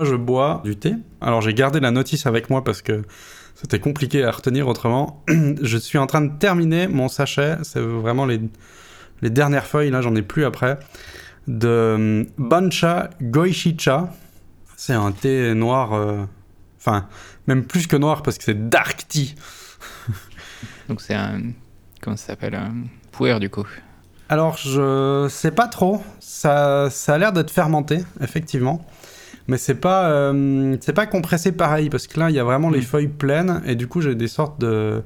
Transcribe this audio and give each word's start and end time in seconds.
Moi, 0.00 0.08
je 0.10 0.16
bois 0.16 0.60
du 0.64 0.74
thé? 0.74 0.96
Alors, 1.20 1.40
j'ai 1.40 1.54
gardé 1.54 1.78
la 1.78 1.92
notice 1.92 2.26
avec 2.26 2.50
moi 2.50 2.64
parce 2.64 2.82
que 2.82 3.02
c'était 3.54 3.78
compliqué 3.78 4.24
à 4.24 4.32
retenir 4.32 4.66
autrement. 4.66 5.22
je 5.28 5.78
suis 5.78 5.98
en 5.98 6.08
train 6.08 6.20
de 6.20 6.36
terminer 6.36 6.88
mon 6.88 7.06
sachet. 7.06 7.58
C'est 7.62 7.78
vraiment 7.78 8.26
les, 8.26 8.40
les 9.22 9.30
dernières 9.30 9.66
feuilles, 9.66 9.90
là, 9.92 10.00
j'en 10.00 10.16
ai 10.16 10.22
plus 10.22 10.44
après. 10.44 10.80
De 11.46 11.94
hum, 11.94 12.26
Bancha 12.38 13.10
Goishicha. 13.22 14.12
C'est 14.76 14.94
un 14.94 15.12
thé 15.12 15.54
noir. 15.54 15.92
euh, 15.92 16.24
Enfin, 16.80 17.06
même 17.46 17.64
plus 17.64 17.86
que 17.86 17.96
noir 17.96 18.22
parce 18.22 18.36
que 18.36 18.42
c'est 18.44 18.68
dark 18.68 19.06
tea. 19.08 19.36
Donc 20.88 21.00
c'est 21.02 21.14
un. 21.14 21.40
Comment 22.02 22.16
ça 22.16 22.26
s'appelle 22.26 22.56
Un 22.56 22.74
puer 23.12 23.38
du 23.38 23.48
coup? 23.48 23.64
Alors, 24.28 24.56
je 24.56 25.28
sais 25.30 25.52
pas 25.52 25.68
trop. 25.68 26.02
Ça, 26.18 26.88
ça 26.90 27.14
a 27.14 27.18
l'air 27.18 27.32
d'être 27.32 27.50
fermenté, 27.52 28.00
effectivement. 28.20 28.84
Mais 29.46 29.58
c'est 29.58 29.74
pas, 29.74 30.08
euh, 30.10 30.76
c'est 30.80 30.92
pas 30.94 31.06
compressé 31.06 31.52
pareil, 31.52 31.90
parce 31.90 32.06
que 32.06 32.18
là, 32.18 32.30
il 32.30 32.36
y 32.36 32.38
a 32.38 32.44
vraiment 32.44 32.70
les 32.70 32.78
Mm. 32.80 32.82
feuilles 32.82 33.08
pleines, 33.08 33.62
et 33.66 33.74
du 33.74 33.86
coup, 33.86 34.00
j'ai 34.00 34.14
des 34.14 34.28
sortes 34.28 34.58
de, 34.60 35.02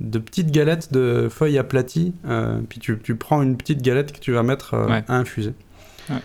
de 0.00 0.18
petites 0.18 0.50
galettes 0.50 0.92
de 0.92 1.28
feuilles 1.30 1.58
aplaties. 1.58 2.12
euh, 2.26 2.60
puis 2.68 2.80
tu, 2.80 2.98
tu 2.98 3.14
prends 3.14 3.40
une 3.42 3.56
petite 3.56 3.80
galette 3.82 4.12
que 4.12 4.18
tu 4.18 4.32
vas 4.32 4.42
mettre 4.42 4.74
euh, 4.74 4.86
Ouais. 4.88 5.04
à 5.08 5.16
infuser. 5.16 5.54
Ouais. 6.10 6.16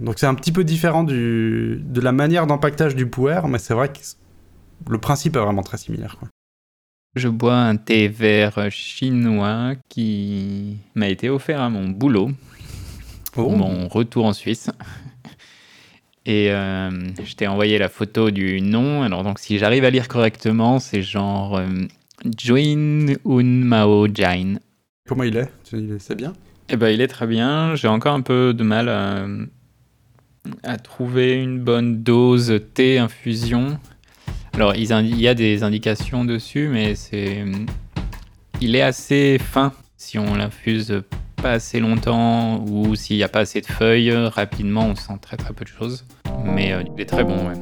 Donc 0.00 0.18
c'est 0.18 0.26
un 0.26 0.34
petit 0.34 0.50
peu 0.52 0.64
différent 0.64 1.04
du, 1.04 1.80
de 1.84 2.00
la 2.00 2.10
manière 2.12 2.46
d'empaquetage 2.46 2.96
du 2.96 3.06
puer, 3.06 3.40
mais 3.48 3.58
c'est 3.58 3.74
vrai 3.74 3.88
que 3.88 3.98
le 4.90 4.98
principe 4.98 5.36
est 5.36 5.40
vraiment 5.40 5.62
très 5.62 5.76
similaire. 5.78 6.16
Quoi. 6.18 6.28
Je 7.14 7.28
bois 7.28 7.56
un 7.56 7.76
thé 7.76 8.08
vert 8.08 8.58
chinois 8.70 9.74
qui 9.88 10.78
m'a 10.94 11.08
été 11.08 11.28
offert 11.30 11.60
à 11.60 11.70
mon 11.70 11.88
boulot 11.88 12.30
Oh. 13.36 13.44
pour 13.44 13.56
mon 13.56 13.86
retour 13.86 14.24
en 14.26 14.32
Suisse. 14.32 14.70
Et 16.30 16.52
euh, 16.52 16.90
je 17.24 17.34
t'ai 17.34 17.48
envoyé 17.48 17.76
la 17.78 17.88
photo 17.88 18.30
du 18.30 18.60
nom. 18.60 19.02
Alors 19.02 19.24
donc 19.24 19.40
si 19.40 19.58
j'arrive 19.58 19.84
à 19.84 19.90
lire 19.90 20.06
correctement, 20.06 20.78
c'est 20.78 21.02
genre 21.02 21.56
euh, 21.56 21.66
Join 22.38 23.16
Un 23.26 23.64
Mao 23.64 24.06
Jain. 24.14 24.60
Comment 25.08 25.24
il 25.24 25.36
est? 25.36 25.50
C'est 25.64 26.14
bien? 26.14 26.32
Eh 26.68 26.76
ben, 26.76 26.90
il 26.90 27.00
est 27.00 27.08
très 27.08 27.26
bien. 27.26 27.74
J'ai 27.74 27.88
encore 27.88 28.14
un 28.14 28.20
peu 28.20 28.54
de 28.54 28.62
mal 28.62 28.88
à, 28.88 29.26
à 30.62 30.76
trouver 30.76 31.32
une 31.32 31.58
bonne 31.58 32.04
dose 32.04 32.60
thé 32.74 32.98
infusion. 32.98 33.80
Alors, 34.54 34.76
il 34.76 35.20
y 35.20 35.26
a 35.26 35.34
des 35.34 35.64
indications 35.64 36.24
dessus, 36.24 36.68
mais 36.68 36.94
c'est, 36.94 37.44
il 38.60 38.76
est 38.76 38.82
assez 38.82 39.38
fin 39.38 39.72
si 39.96 40.16
on 40.16 40.36
l'infuse 40.36 41.02
pas 41.42 41.52
assez 41.52 41.80
longtemps 41.80 42.64
ou 42.68 42.94
s'il 42.94 43.16
n'y 43.16 43.24
a 43.24 43.28
pas 43.28 43.40
assez 43.40 43.60
de 43.60 43.66
feuilles. 43.66 44.12
Rapidement, 44.12 44.86
on 44.86 44.94
sent 44.94 45.18
très 45.20 45.36
très 45.36 45.52
peu 45.52 45.64
de 45.64 45.70
choses. 45.70 46.04
Mais 46.44 46.72
euh, 46.72 46.82
il 46.94 47.00
est 47.00 47.06
très 47.06 47.24
bon, 47.24 47.48
ouais. 47.48 47.54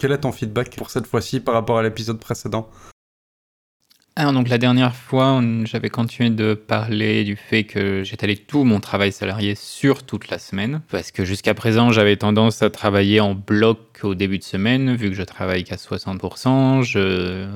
Quel 0.00 0.12
est 0.12 0.20
ton 0.20 0.32
feedback 0.32 0.74
pour 0.76 0.88
cette 0.88 1.06
fois-ci 1.06 1.40
par 1.40 1.52
rapport 1.52 1.76
à 1.76 1.82
l'épisode 1.82 2.18
précédent? 2.18 2.66
Alors 4.20 4.34
donc 4.34 4.50
la 4.50 4.58
dernière 4.58 4.94
fois, 4.94 5.42
j'avais 5.64 5.88
continué 5.88 6.28
de 6.28 6.52
parler 6.52 7.24
du 7.24 7.36
fait 7.36 7.64
que 7.64 8.04
j'étalais 8.04 8.36
tout 8.36 8.64
mon 8.64 8.78
travail 8.78 9.12
salarié 9.12 9.54
sur 9.54 10.02
toute 10.02 10.28
la 10.28 10.38
semaine, 10.38 10.82
parce 10.90 11.10
que 11.10 11.24
jusqu'à 11.24 11.54
présent, 11.54 11.90
j'avais 11.90 12.16
tendance 12.16 12.60
à 12.60 12.68
travailler 12.68 13.20
en 13.20 13.34
bloc 13.34 14.00
au 14.02 14.14
début 14.14 14.36
de 14.36 14.44
semaine, 14.44 14.94
vu 14.94 15.08
que 15.08 15.16
je 15.16 15.22
travaille 15.22 15.64
qu'à 15.64 15.76
60%, 15.76 16.82
je 16.82 17.48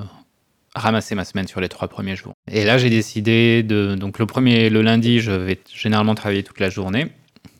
ramassais 0.75 1.15
ma 1.15 1.27
semaine 1.27 1.47
sur 1.47 1.61
les 1.61 1.69
trois 1.69 1.89
premiers 1.89 2.17
jours. 2.17 2.33
Et 2.51 2.65
là, 2.65 2.79
j'ai 2.79 2.89
décidé 2.89 3.63
de... 3.63 3.95
Donc 3.95 4.19
le 4.19 4.25
premier, 4.25 4.71
le 4.71 4.81
lundi, 4.81 5.21
je 5.21 5.33
vais 5.33 5.61
généralement 5.71 6.15
travailler 6.15 6.45
toute 6.45 6.61
la 6.61 6.71
journée, 6.71 7.09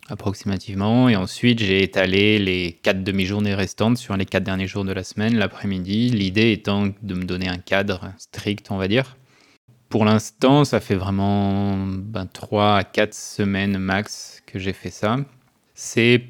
approximativement, 0.09 1.09
et 1.09 1.17
ensuite 1.17 1.59
j'ai 1.59 1.83
étalé 1.83 2.39
les 2.39 2.73
quatre 2.83 3.03
demi-journées 3.03 3.55
restantes 3.55 3.97
sur 3.97 4.17
les 4.17 4.27
quatre 4.27 4.45
derniers 4.45 4.67
jours 4.67 4.85
de 4.85 4.93
la 4.93 5.05
semaine, 5.05 5.37
l'après-midi, 5.37 6.11
l'idée 6.11 6.53
étant 6.53 6.87
de 7.03 7.15
me 7.15 7.25
donner 7.25 7.49
un 7.49 7.59
cadre 7.59 8.13
strict, 8.19 8.71
on 8.71 8.77
va 8.77 8.89
dire. 8.89 9.17
Pour 9.89 10.05
l'instant, 10.05 10.65
ça 10.65 10.81
fait 10.81 10.97
vraiment 10.97 11.77
ben, 11.77 12.27
3 12.27 12.77
à 12.77 12.85
4 12.85 13.15
semaines 13.15 13.79
max 13.79 14.43
que 14.47 14.59
j'ai 14.59 14.73
fait 14.73 14.91
ça. 14.91 15.17
C'est 15.75 16.25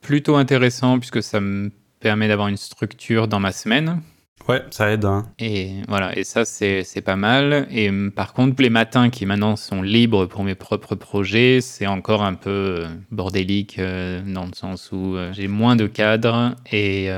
plutôt 0.00 0.36
intéressant 0.36 0.98
puisque 0.98 1.22
ça 1.22 1.40
me 1.40 1.70
permet 2.00 2.28
d'avoir 2.28 2.48
une 2.48 2.56
structure 2.56 3.28
dans 3.28 3.40
ma 3.40 3.52
semaine. 3.52 4.00
Ouais, 4.48 4.62
ça 4.70 4.90
aide. 4.90 5.04
hein. 5.04 5.26
Et 5.38 5.70
voilà, 5.88 6.18
et 6.18 6.24
ça, 6.24 6.44
c'est 6.44 6.84
pas 7.04 7.16
mal. 7.16 7.66
Et 7.70 7.88
hum, 7.88 8.10
par 8.10 8.32
contre, 8.32 8.60
les 8.60 8.70
matins 8.70 9.08
qui 9.08 9.24
maintenant 9.24 9.54
sont 9.56 9.82
libres 9.82 10.26
pour 10.26 10.42
mes 10.42 10.54
propres 10.56 10.94
projets, 10.96 11.60
c'est 11.60 11.86
encore 11.86 12.22
un 12.22 12.34
peu 12.34 12.50
euh, 12.50 12.88
bordélique 13.10 13.78
euh, 13.78 14.20
dans 14.26 14.44
le 14.46 14.54
sens 14.54 14.90
où 14.92 15.16
euh, 15.16 15.32
j'ai 15.32 15.46
moins 15.48 15.76
de 15.76 15.86
cadres 15.86 16.54
et 16.72 17.08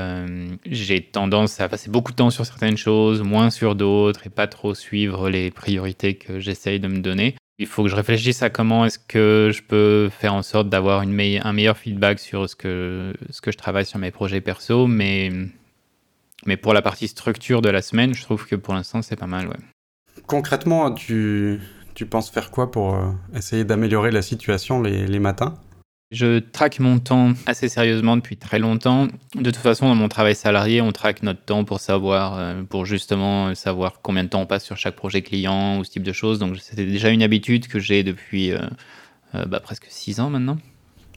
j'ai 0.65 1.01
tendance 1.01 1.59
à 1.59 1.67
passer 1.67 1.89
beaucoup 1.89 2.11
de 2.11 2.17
temps 2.17 2.29
sur 2.29 2.45
certaines 2.45 2.77
choses, 2.77 3.21
moins 3.23 3.49
sur 3.49 3.75
d'autres 3.75 4.27
et 4.27 4.29
pas 4.29 4.47
trop 4.47 4.75
suivre 4.75 5.29
les 5.29 5.49
priorités 5.51 6.15
que 6.15 6.39
j'essaye 6.39 6.79
de 6.79 6.87
me 6.87 6.99
donner. 6.99 7.35
Il 7.57 7.67
faut 7.67 7.83
que 7.83 7.89
je 7.89 7.95
réfléchisse 7.95 8.43
à 8.43 8.49
comment 8.49 8.85
est-ce 8.85 8.99
que 8.99 9.49
je 9.53 9.61
peux 9.63 10.09
faire 10.09 10.33
en 10.33 10.41
sorte 10.43 10.67
d'avoir 10.69 11.05
meille- 11.05 11.39
un 11.43 11.53
meilleur 11.53 11.77
feedback 11.77 12.19
sur 12.19 12.49
ce 12.49 12.55
que, 12.55 13.13
ce 13.29 13.41
que 13.41 13.51
je 13.51 13.57
travaille 13.57 13.85
sur 13.85 13.97
mes 13.97 14.11
projets 14.11 14.41
perso, 14.41 14.87
mais 14.87 15.31
mais 16.45 16.57
pour 16.57 16.73
la 16.73 16.81
partie 16.81 17.07
structure 17.07 17.61
de 17.61 17.69
la 17.69 17.81
semaine, 17.81 18.13
je 18.13 18.21
trouve 18.21 18.45
que 18.45 18.55
pour 18.55 18.73
l'instant, 18.73 19.01
c'est 19.01 19.15
pas 19.15 19.27
mal, 19.27 19.47
ouais. 19.47 19.57
Concrètement, 20.27 20.91
tu, 20.93 21.59
tu 21.93 22.05
penses 22.05 22.29
faire 22.29 22.51
quoi 22.51 22.71
pour 22.71 22.95
euh, 22.95 23.11
essayer 23.35 23.63
d'améliorer 23.63 24.11
la 24.11 24.21
situation 24.21 24.81
les, 24.81 25.07
les 25.07 25.19
matins? 25.19 25.55
Je 26.11 26.39
traque 26.39 26.79
mon 26.79 26.99
temps 26.99 27.33
assez 27.47 27.67
sérieusement 27.67 28.15
depuis 28.15 28.37
très 28.37 28.59
longtemps. 28.59 29.07
De 29.33 29.51
toute 29.51 29.57
façon, 29.57 29.89
dans 29.89 29.95
mon 29.95 30.07
travail 30.07 30.35
salarié, 30.35 30.79
on 30.79 30.91
traque 30.91 31.23
notre 31.23 31.43
temps 31.43 31.65
pour 31.65 31.79
savoir, 31.79 32.37
euh, 32.37 32.63
pour 32.63 32.85
justement 32.85 33.53
savoir 33.55 34.01
combien 34.01 34.23
de 34.23 34.29
temps 34.29 34.41
on 34.41 34.45
passe 34.45 34.63
sur 34.63 34.77
chaque 34.77 34.95
projet 34.95 35.21
client 35.23 35.79
ou 35.79 35.83
ce 35.83 35.91
type 35.91 36.03
de 36.03 36.13
choses. 36.13 36.39
Donc, 36.39 36.57
c'était 36.57 36.85
déjà 36.85 37.09
une 37.09 37.23
habitude 37.23 37.67
que 37.67 37.79
j'ai 37.79 38.03
depuis 38.03 38.51
euh, 38.51 38.59
bah, 39.47 39.59
presque 39.59 39.87
six 39.89 40.19
ans 40.19 40.29
maintenant. 40.29 40.57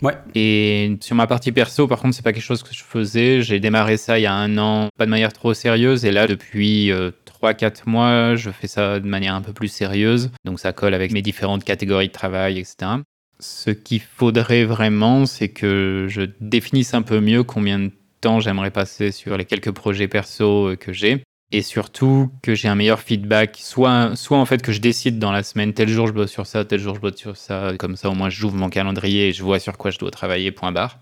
Ouais. 0.03 0.15
Et 0.35 0.97
sur 1.01 1.17
ma 1.17 1.27
partie 1.27 1.53
perso, 1.53 1.87
par 1.87 2.01
contre, 2.01 2.15
c'est 2.15 2.23
pas 2.23 2.33
quelque 2.33 2.43
chose 2.43 2.63
que 2.63 2.75
je 2.75 2.85
faisais. 2.85 3.43
J'ai 3.43 3.61
démarré 3.61 3.97
ça 3.97 4.19
il 4.19 4.23
y 4.23 4.27
a 4.27 4.35
un 4.35 4.57
an, 4.59 4.89
pas 4.97 5.07
de 5.07 5.11
manière 5.11 5.33
trop 5.33 5.55
sérieuse. 5.55 6.05
Et 6.05 6.13
là, 6.13 6.27
depuis 6.27 6.91
euh, 6.93 7.11
3-4 7.43 7.83
mois, 7.87 8.37
je 8.37 8.51
fais 8.51 8.67
ça 8.67 9.01
de 9.01 9.07
manière 9.07 9.35
un 9.35 9.43
peu 9.43 9.53
plus 9.53 9.69
sérieuse. 9.69 10.31
Donc 10.45 10.61
ça 10.61 10.73
colle 10.73 10.95
avec 10.95 11.13
mes 11.13 11.23
différentes 11.23 11.65
catégories 11.65 12.09
de 12.09 12.13
travail, 12.13 12.59
etc. 12.59 12.93
Ce 13.41 13.71
qu'il 13.71 14.01
faudrait 14.01 14.65
vraiment, 14.65 15.27
c'est 15.27 15.49
que 15.49 16.07
je 16.09 16.23
définisse 16.41 16.95
un 16.95 17.03
peu 17.03 17.21
mieux 17.21 17.43
combien 17.43 17.79
de 17.79 17.93
temps 18.21 18.41
j'aimerais 18.41 18.73
passer 18.73 19.13
sur 19.13 19.37
les 19.37 19.45
quelques 19.45 19.71
projets 19.71 20.09
perso 20.09 20.71
euh, 20.71 20.77
que 20.77 20.93
j'ai. 20.93 21.23
Et 21.51 21.63
surtout 21.63 22.31
que 22.43 22.55
j'ai 22.55 22.69
un 22.69 22.75
meilleur 22.75 23.01
feedback, 23.01 23.59
soit, 23.63 24.15
soit 24.17 24.37
en 24.37 24.45
fait 24.45 24.61
que 24.61 24.71
je 24.71 24.81
décide 24.81 25.19
dans 25.19 25.33
la 25.33 25.43
semaine, 25.43 25.73
tel 25.73 25.89
jour 25.89 26.07
je 26.07 26.13
bosse 26.13 26.31
sur 26.31 26.47
ça, 26.47 26.65
tel 26.67 26.79
jour 26.79 26.95
je 26.95 27.01
bosse 27.01 27.17
sur 27.17 27.39
ça, 27.39 27.73
comme 27.79 27.97
ça 27.97 28.11
au 28.11 28.15
moins 28.15 28.29
j'ouvre 28.29 28.57
mon 28.57 28.69
calendrier 28.69 29.29
et 29.29 29.33
je 29.33 29.43
vois 29.43 29.59
sur 29.59 29.79
quoi 29.79 29.91
je 29.91 29.99
dois 29.99 30.11
travailler, 30.11 30.53
point 30.53 30.73
barre. 30.73 30.99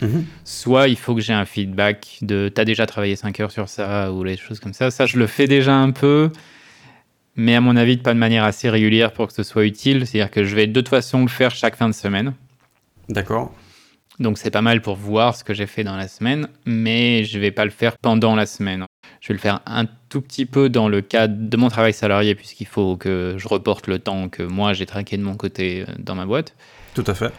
Mhm. 0.00 0.24
Soit 0.44 0.88
il 0.88 0.96
faut 0.96 1.14
que 1.14 1.20
j'ai 1.20 1.32
un 1.32 1.44
feedback 1.44 2.18
de 2.22 2.48
t'as 2.48 2.64
déjà 2.64 2.86
travaillé 2.86 3.16
5 3.16 3.40
heures 3.40 3.50
sur 3.50 3.68
ça 3.68 4.12
ou 4.12 4.22
les 4.22 4.36
choses 4.36 4.60
comme 4.60 4.72
ça. 4.72 4.90
Ça, 4.90 5.06
je 5.06 5.18
le 5.18 5.26
fais 5.26 5.46
déjà 5.46 5.74
un 5.74 5.90
peu, 5.90 6.30
mais 7.36 7.56
à 7.56 7.60
mon 7.60 7.76
avis, 7.76 7.96
pas 7.96 8.14
de 8.14 8.18
manière 8.18 8.44
assez 8.44 8.70
régulière 8.70 9.12
pour 9.12 9.26
que 9.26 9.32
ce 9.32 9.42
soit 9.42 9.64
utile. 9.64 10.06
C'est-à-dire 10.06 10.30
que 10.30 10.44
je 10.44 10.54
vais 10.54 10.68
de 10.68 10.80
toute 10.80 10.88
façon 10.88 11.22
le 11.22 11.28
faire 11.28 11.50
chaque 11.50 11.76
fin 11.76 11.88
de 11.88 11.94
semaine. 11.94 12.34
D'accord. 13.08 13.52
Donc 14.20 14.36
c'est 14.36 14.50
pas 14.50 14.60
mal 14.60 14.82
pour 14.82 14.96
voir 14.96 15.34
ce 15.34 15.42
que 15.42 15.54
j'ai 15.54 15.66
fait 15.66 15.82
dans 15.82 15.96
la 15.96 16.06
semaine, 16.06 16.48
mais 16.66 17.24
je 17.24 17.38
vais 17.38 17.50
pas 17.50 17.64
le 17.64 17.70
faire 17.70 17.96
pendant 17.96 18.36
la 18.36 18.44
semaine. 18.44 18.84
Je 19.22 19.28
vais 19.28 19.34
le 19.34 19.40
faire 19.40 19.60
un 19.66 19.86
tout 20.10 20.20
petit 20.20 20.44
peu 20.44 20.68
dans 20.68 20.88
le 20.88 21.00
cadre 21.00 21.34
de 21.36 21.56
mon 21.56 21.68
travail 21.68 21.94
salarié, 21.94 22.34
puisqu'il 22.34 22.66
faut 22.66 22.96
que 22.96 23.34
je 23.38 23.48
reporte 23.48 23.86
le 23.86 23.98
temps 23.98 24.28
que 24.28 24.42
moi 24.42 24.74
j'ai 24.74 24.84
traqué 24.84 25.16
de 25.16 25.22
mon 25.22 25.36
côté 25.36 25.84
euh, 25.88 25.92
dans 25.98 26.14
ma 26.14 26.26
boîte. 26.26 26.54
Tout 26.94 27.04
à 27.06 27.14
fait. 27.14 27.32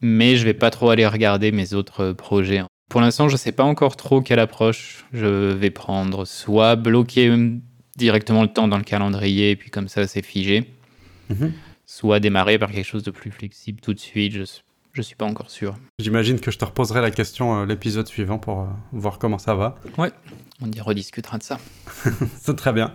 mais 0.00 0.36
je 0.36 0.44
vais 0.44 0.54
pas 0.54 0.70
trop 0.70 0.90
aller 0.90 1.06
regarder 1.06 1.52
mes 1.52 1.74
autres 1.74 2.12
projets. 2.12 2.62
Pour 2.88 3.00
l'instant, 3.00 3.28
je 3.28 3.36
sais 3.36 3.52
pas 3.52 3.64
encore 3.64 3.96
trop 3.96 4.20
quelle 4.20 4.40
approche 4.40 5.06
je 5.12 5.52
vais 5.52 5.70
prendre. 5.70 6.24
Soit 6.26 6.76
bloquer 6.76 7.34
directement 7.96 8.42
le 8.42 8.48
temps 8.48 8.68
dans 8.68 8.78
le 8.78 8.84
calendrier, 8.84 9.52
et 9.52 9.56
puis 9.56 9.70
comme 9.70 9.88
ça, 9.88 10.06
c'est 10.06 10.24
figé. 10.24 10.64
Mhm. 11.30 11.52
Soit 11.86 12.20
démarrer 12.20 12.58
par 12.58 12.70
quelque 12.70 12.86
chose 12.86 13.02
de 13.02 13.10
plus 13.10 13.30
flexible 13.30 13.80
tout 13.80 13.94
de 13.94 14.00
suite. 14.00 14.32
Je, 14.32 14.44
je 14.92 15.02
suis 15.02 15.16
pas 15.16 15.24
encore 15.24 15.50
sûr. 15.50 15.74
J'imagine 15.98 16.38
que 16.38 16.50
je 16.50 16.58
te 16.58 16.64
reposerai 16.64 17.00
la 17.00 17.10
question 17.10 17.60
euh, 17.60 17.66
l'épisode 17.66 18.06
suivant 18.06 18.38
pour 18.38 18.60
euh, 18.60 18.66
voir 18.92 19.18
comment 19.18 19.38
ça 19.38 19.54
va. 19.54 19.76
On 20.60 20.70
y 20.70 20.80
rediscutera 20.80 21.38
de 21.38 21.42
ça. 21.42 21.58
C'est 22.40 22.56
très 22.56 22.72
bien. 22.72 22.94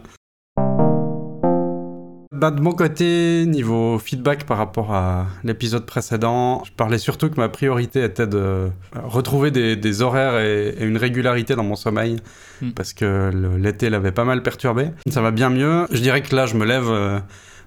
bah, 2.31 2.51
de 2.51 2.61
mon 2.61 2.71
côté, 2.71 3.45
niveau 3.47 3.97
feedback 3.97 4.45
par 4.45 4.57
rapport 4.57 4.93
à 4.93 5.25
l'épisode 5.43 5.87
précédent, 5.87 6.63
je 6.65 6.71
parlais 6.71 6.99
surtout 6.99 7.29
que 7.31 7.37
ma 7.37 7.49
priorité 7.49 8.03
était 8.03 8.27
de 8.27 8.69
retrouver 8.93 9.49
des, 9.49 10.01
horaires 10.03 10.39
et, 10.39 10.75
une 10.79 10.97
régularité 10.97 11.55
dans 11.55 11.63
mon 11.63 11.75
sommeil, 11.75 12.17
hmm. 12.61 12.71
parce 12.71 12.93
que 12.93 13.31
l'été 13.57 13.89
l'avait 13.89 14.11
pas 14.11 14.23
mal 14.23 14.43
perturbé. 14.43 14.91
Ça 15.09 15.21
va 15.21 15.31
bien 15.31 15.49
mieux. 15.49 15.87
Je 15.91 15.99
dirais 15.99 16.21
que 16.21 16.35
là, 16.35 16.45
je 16.45 16.55
me 16.55 16.65
lève 16.65 16.89
euh, 16.89 17.19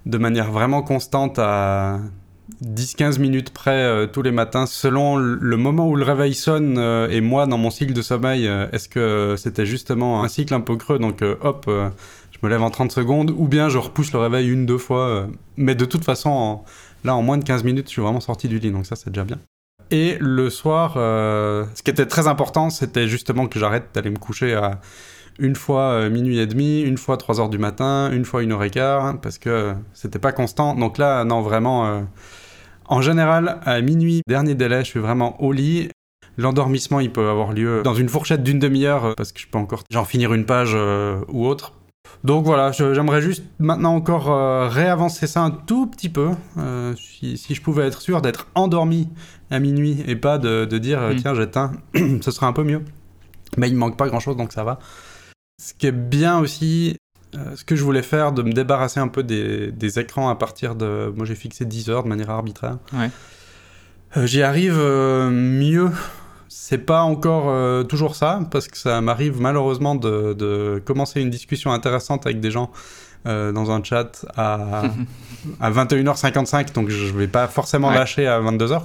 de 0.06 0.18
manière 0.18 0.52
vraiment 0.52 0.82
constante 0.82 1.38
à 1.40 1.98
10-15 2.64 3.18
minutes 3.18 3.50
près 3.50 3.82
euh, 3.82 4.06
tous 4.06 4.22
les 4.22 4.32
matins, 4.32 4.66
selon 4.66 5.16
le 5.16 5.56
moment 5.56 5.88
où 5.88 5.96
le 5.96 6.04
réveil 6.04 6.34
sonne 6.34 6.78
euh, 6.78 7.08
et 7.08 7.20
moi 7.20 7.46
dans 7.46 7.58
mon 7.58 7.70
cycle 7.70 7.92
de 7.92 8.02
sommeil, 8.02 8.46
est-ce 8.72 8.88
que 8.88 9.34
c'était 9.36 9.66
justement 9.66 10.22
un 10.22 10.28
cycle 10.28 10.54
un 10.54 10.60
peu 10.60 10.76
creux, 10.76 10.98
donc 10.98 11.22
hop 11.22 11.70
je 12.40 12.46
me 12.46 12.50
lève 12.50 12.62
en 12.62 12.70
30 12.70 12.90
secondes, 12.90 13.34
ou 13.36 13.48
bien 13.48 13.68
je 13.68 13.78
repousse 13.78 14.12
le 14.12 14.18
réveil 14.18 14.48
une, 14.48 14.66
deux 14.66 14.78
fois. 14.78 15.06
Euh, 15.08 15.26
mais 15.56 15.74
de 15.74 15.84
toute 15.84 16.04
façon, 16.04 16.62
là, 17.04 17.14
en 17.14 17.22
moins 17.22 17.38
de 17.38 17.44
15 17.44 17.64
minutes, 17.64 17.86
je 17.86 17.92
suis 17.92 18.02
vraiment 18.02 18.20
sorti 18.20 18.48
du 18.48 18.58
lit, 18.58 18.70
donc 18.70 18.86
ça, 18.86 18.96
c'est 18.96 19.10
déjà 19.10 19.24
bien. 19.24 19.38
Et 19.90 20.16
le 20.20 20.50
soir, 20.50 20.94
euh, 20.96 21.66
ce 21.74 21.82
qui 21.82 21.90
était 21.90 22.06
très 22.06 22.28
important, 22.28 22.70
c'était 22.70 23.08
justement 23.08 23.46
que 23.46 23.58
j'arrête 23.58 23.88
d'aller 23.92 24.10
me 24.10 24.18
coucher 24.18 24.54
à 24.54 24.80
une 25.40 25.56
fois 25.56 25.92
euh, 25.92 26.10
minuit 26.10 26.38
et 26.38 26.46
demi, 26.46 26.82
une 26.82 26.98
fois 26.98 27.16
3 27.16 27.40
heures 27.40 27.48
du 27.48 27.58
matin, 27.58 28.10
une 28.12 28.24
fois 28.24 28.42
une 28.42 28.52
heure 28.52 28.62
et 28.62 28.70
quart, 28.70 29.20
parce 29.20 29.38
que 29.38 29.74
c'était 29.92 30.18
pas 30.18 30.32
constant. 30.32 30.74
Donc 30.74 30.98
là, 30.98 31.24
non, 31.24 31.42
vraiment, 31.42 32.06
en 32.86 33.00
général, 33.02 33.60
à 33.64 33.80
minuit, 33.80 34.22
dernier 34.28 34.54
délai, 34.54 34.80
je 34.80 34.90
suis 34.90 35.00
vraiment 35.00 35.40
au 35.42 35.52
lit. 35.52 35.88
L'endormissement, 36.36 37.00
il 37.00 37.10
peut 37.10 37.28
avoir 37.28 37.52
lieu 37.52 37.82
dans 37.82 37.94
une 37.94 38.08
fourchette 38.08 38.42
d'une 38.42 38.58
demi-heure, 38.58 39.14
parce 39.16 39.32
que 39.32 39.40
je 39.40 39.48
peux 39.48 39.58
encore 39.58 39.82
genre 39.90 40.06
finir 40.06 40.32
une 40.32 40.46
page 40.46 40.76
ou 41.28 41.46
autre. 41.46 41.74
Donc 42.22 42.44
voilà, 42.44 42.70
j'aimerais 42.72 43.22
juste 43.22 43.44
maintenant 43.58 43.94
encore 43.94 44.30
euh, 44.30 44.68
réavancer 44.68 45.26
ça 45.26 45.40
un 45.40 45.50
tout 45.50 45.86
petit 45.86 46.10
peu. 46.10 46.30
Euh, 46.58 46.94
si, 46.96 47.54
je 47.54 47.62
pouvais 47.62 47.86
être 47.86 48.02
sûr 48.02 48.20
d'être 48.20 48.48
endormi 48.54 49.08
à 49.50 49.58
minuit 49.58 50.04
et 50.06 50.16
pas 50.16 50.36
de, 50.36 50.66
dire 50.78 51.00
euh, 51.00 51.14
mm. 51.14 51.16
tiens 51.16 51.34
j'éteins, 51.34 51.72
ce 51.94 52.30
serait 52.30 52.46
un 52.46 52.52
peu 52.52 52.64
mieux. 52.64 52.82
Mais 53.56 53.68
il 53.68 53.76
manque 53.76 53.96
pas 53.96 54.06
grand 54.08 54.20
chose 54.20 54.36
donc 54.36 54.52
ça 54.52 54.64
va. 54.64 54.78
Ce 55.62 55.74
qui 55.74 55.86
est 55.86 55.92
bien 55.92 56.38
aussi, 56.38 56.96
ce 57.34 57.64
que 57.64 57.76
je 57.76 57.84
voulais 57.84 58.02
faire, 58.02 58.32
de 58.32 58.42
me 58.42 58.52
débarrasser 58.52 58.98
un 58.98 59.08
peu 59.08 59.22
des, 59.22 59.98
écrans 59.98 60.30
à 60.30 60.34
partir 60.36 60.74
de. 60.74 61.12
Moi 61.14 61.26
j'ai 61.26 61.34
fixé 61.34 61.66
10 61.66 61.90
heures 61.90 62.04
de 62.04 62.08
manière 62.08 62.30
arbitraire. 62.30 62.78
J'y 64.16 64.42
arrive 64.42 64.78
mieux 64.78 65.90
c'est 66.50 66.78
pas 66.78 67.02
encore 67.02 67.48
euh, 67.48 67.84
toujours 67.84 68.16
ça, 68.16 68.40
parce 68.50 68.66
que 68.66 68.76
ça 68.76 69.00
m'arrive 69.00 69.40
malheureusement 69.40 69.94
de, 69.94 70.82
commencer 70.84 71.20
une 71.20 71.30
discussion 71.30 71.72
intéressante 71.72 72.26
avec 72.26 72.40
des 72.40 72.50
gens 72.50 72.70
euh, 73.26 73.52
dans 73.52 73.70
un 73.70 73.82
chat 73.84 74.26
à, 74.36 74.82
à 75.60 75.70
21h55, 75.70 76.72
donc 76.72 76.88
je 76.88 77.06
vais 77.12 77.28
pas 77.28 77.46
forcément 77.46 77.90
lâcher 77.90 78.26
à 78.26 78.40
22h. 78.40 78.82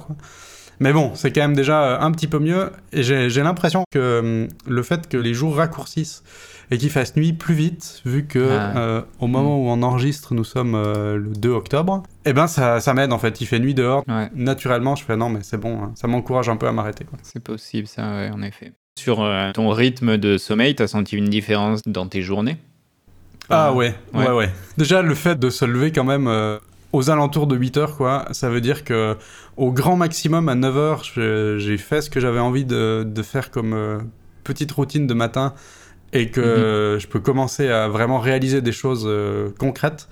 Mais 0.80 0.92
bon, 0.92 1.12
c'est 1.14 1.32
quand 1.32 1.40
même 1.42 1.56
déjà 1.56 1.82
euh, 1.82 2.00
un 2.00 2.12
petit 2.12 2.26
peu 2.26 2.38
mieux, 2.38 2.70
et 2.92 3.02
j'ai 3.02 3.42
l'impression 3.42 3.84
que 3.90 4.20
hum, 4.20 4.48
le 4.66 4.82
fait 4.82 5.08
que 5.08 5.16
les 5.16 5.34
jours 5.34 5.56
raccourcissent 5.56 6.22
et 6.70 6.78
qu'il 6.78 6.90
fasse 6.90 7.16
nuit 7.16 7.32
plus 7.32 7.54
vite, 7.54 8.02
vu 8.04 8.26
que 8.26 8.48
ah. 8.50 8.76
euh, 8.76 9.02
au 9.20 9.26
moment 9.26 9.56
mm. 9.56 9.60
où 9.60 9.70
on 9.70 9.82
enregistre, 9.82 10.34
nous 10.34 10.44
sommes 10.44 10.74
euh, 10.74 11.16
le 11.16 11.30
2 11.30 11.50
octobre, 11.50 12.02
et 12.24 12.30
eh 12.30 12.32
ben 12.32 12.46
ça, 12.46 12.80
ça 12.80 12.94
m'aide 12.94 13.12
en 13.12 13.18
fait. 13.18 13.40
Il 13.40 13.46
fait 13.46 13.58
nuit 13.58 13.74
dehors. 13.74 14.04
Naturellement, 14.34 14.96
je 14.96 15.04
fais 15.04 15.16
non, 15.16 15.28
mais 15.28 15.40
c'est 15.42 15.58
bon, 15.58 15.82
hein. 15.82 15.92
ça 15.94 16.08
m'encourage 16.08 16.48
un 16.48 16.56
peu 16.56 16.66
à 16.66 16.72
m'arrêter. 16.72 17.06
C'est 17.22 17.42
possible, 17.42 17.86
ça, 17.86 18.02
ouais, 18.02 18.30
en 18.32 18.42
effet. 18.42 18.72
Sur 18.98 19.22
euh, 19.22 19.52
ton 19.52 19.70
rythme 19.70 20.16
de 20.16 20.38
sommeil, 20.38 20.74
t'as 20.74 20.86
senti 20.86 21.16
une 21.16 21.28
différence 21.28 21.82
dans 21.86 22.06
tes 22.06 22.22
journées? 22.22 22.56
Ah 23.48 23.72
ouais, 23.72 23.94
ouais, 24.12 24.30
ouais, 24.30 24.50
Déjà, 24.76 25.02
le 25.02 25.14
fait 25.14 25.38
de 25.38 25.50
se 25.50 25.64
lever 25.64 25.92
quand 25.92 26.02
même 26.02 26.26
aux 26.92 27.10
alentours 27.10 27.46
de 27.46 27.56
8 27.56 27.76
heures, 27.76 27.96
quoi, 27.96 28.26
ça 28.30 28.48
veut 28.48 28.60
dire 28.60 28.84
que 28.84 29.16
au 29.56 29.72
grand 29.72 29.96
maximum, 29.96 30.48
à 30.48 30.54
9 30.54 30.76
heures, 30.76 31.02
j'ai 31.04 31.76
fait 31.78 32.00
ce 32.00 32.10
que 32.10 32.20
j'avais 32.20 32.40
envie 32.40 32.64
de, 32.64 33.04
de 33.06 33.22
faire 33.22 33.50
comme 33.50 34.08
petite 34.44 34.72
routine 34.72 35.06
de 35.06 35.14
matin 35.14 35.52
et 36.12 36.30
que 36.30 36.94
mhm. 36.94 37.00
je 37.00 37.06
peux 37.06 37.20
commencer 37.20 37.68
à 37.68 37.88
vraiment 37.88 38.18
réaliser 38.18 38.60
des 38.62 38.72
choses 38.72 39.04
euh, 39.06 39.50
concrètes, 39.58 40.08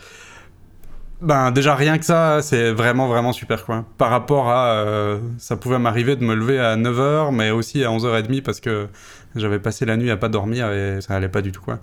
ben 1.21 1.53
déjà 1.53 1.75
rien 1.75 1.99
que 1.99 2.05
ça, 2.05 2.43
c'est 2.43 2.73
vraiment 2.73 3.09
vraiment 3.09 3.32
super 3.32 3.65
quoi. 3.65 3.85
Par 3.97 4.11
rapport 4.11 4.50
à 4.50 4.73
euh, 4.73 5.19
ça 5.38 5.56
pouvait 5.56 5.79
m'arriver 5.79 6.17
de 6.17 6.25
me 6.25 6.35
lever 6.35 6.59
à 6.59 6.76
9h 6.76 7.35
mais 7.35 7.50
aussi 7.50 7.85
à 7.85 7.88
11h30 7.88 8.43
parce 8.43 8.61
que 8.61 8.88
j'avais 9.35 9.59
passé 9.59 9.87
la 9.87 9.97
nuit 9.97 10.11
à 10.11 10.17
pas 10.17 10.29
dormir 10.29 10.71
et 10.71 11.00
ça 11.00 11.15
allait 11.15 11.29
pas 11.29 11.43
du 11.43 11.53
tout 11.53 11.62
quoi. 11.62 11.79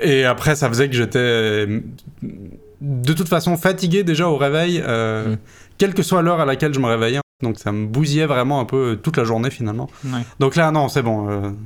Et 0.00 0.24
après 0.24 0.54
ça 0.54 0.68
faisait 0.68 0.88
que 0.88 0.94
j'étais 0.94 1.66
de 2.80 3.12
toute 3.12 3.28
façon 3.28 3.56
fatigué 3.56 4.04
déjà 4.04 4.28
au 4.28 4.36
réveil 4.36 4.82
euh, 4.86 5.30
mhm. 5.30 5.38
quelle 5.78 5.94
que 5.94 6.02
soit 6.02 6.22
l'heure 6.22 6.40
à 6.40 6.44
laquelle 6.44 6.74
je 6.74 6.80
me 6.80 6.86
réveillais. 6.86 7.20
Donc 7.42 7.58
ça 7.58 7.72
me 7.72 7.86
bousillait 7.86 8.26
vraiment 8.26 8.60
un 8.60 8.64
peu 8.64 8.98
toute 9.02 9.16
la 9.16 9.24
journée 9.24 9.50
finalement. 9.50 9.88
Donc 10.40 10.56
là 10.56 10.70
non, 10.70 10.88
c'est 10.88 11.02
bon 11.02 11.56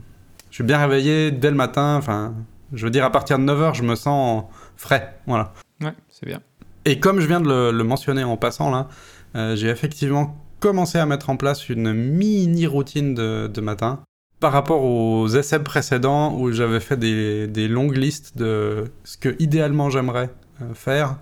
je 0.51 0.55
suis 0.55 0.65
bien 0.65 0.79
réveillé 0.79 1.31
dès 1.31 1.51
le 1.51 1.57
matin. 1.57 1.97
Enfin, 1.97 2.35
je 2.73 2.85
veux 2.85 2.91
dire, 2.91 3.05
à 3.05 3.11
partir 3.11 3.39
de 3.39 3.45
9h, 3.45 3.75
je 3.75 3.83
me 3.83 3.95
sens 3.95 4.45
frais. 4.77 5.19
Voilà. 5.27 5.53
Ouais, 5.81 5.95
c'est 6.09 6.27
bien. 6.27 6.41
Et 6.85 7.01
comme 7.01 7.21
je 7.21 7.27
viens 7.27 7.41
de 7.41 7.71
le, 7.71 7.85
mentionner 7.85 8.25
en 8.25 8.37
passant, 8.37 8.71
là, 8.71 8.89
euh, 9.37 9.57
j'ai 9.57 9.69
effectivement 9.69 10.37
commencé 10.61 10.99
à 10.99 11.07
mettre 11.07 11.31
en 11.31 11.37
place 11.37 11.69
une 11.69 11.93
mini 11.93 12.67
routine 12.67 13.15
de, 13.15 13.61
matin 13.61 14.01
par 14.41 14.53
rapport 14.53 14.83
aux 14.83 15.29
essais 15.29 15.63
précédents 15.63 16.35
où 16.39 16.51
j'avais 16.53 16.81
fait 16.81 16.97
des, 16.97 17.69
longues 17.69 17.97
listes 17.97 18.39
de 18.39 18.85
ce 19.05 19.19
que 19.19 19.37
idéalement 19.39 19.91
j'aimerais 19.91 20.31
euh, 20.31 20.31
faire. 20.75 21.17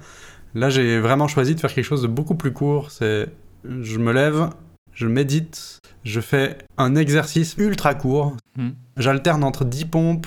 Là, 0.54 0.70
j'ai 0.70 0.98
vraiment 1.00 1.28
choisi 1.28 1.54
de 1.54 1.60
faire 1.60 1.72
quelque 1.72 1.84
chose 1.84 2.02
de 2.02 2.08
beaucoup 2.08 2.34
plus 2.34 2.52
court. 2.52 2.90
C'est 2.90 3.28
je 3.68 3.98
me 3.98 4.12
lève, 4.12 4.50
je 4.92 5.06
médite, 5.06 5.80
je 6.04 6.20
fais 6.20 6.58
un 6.78 6.94
exercice 6.96 7.54
ultra 7.58 7.94
court. 7.94 8.36
Hmm. 8.56 8.70
J'alterne 8.96 9.44
entre 9.44 9.64
10 9.64 9.86
pompes 9.86 10.26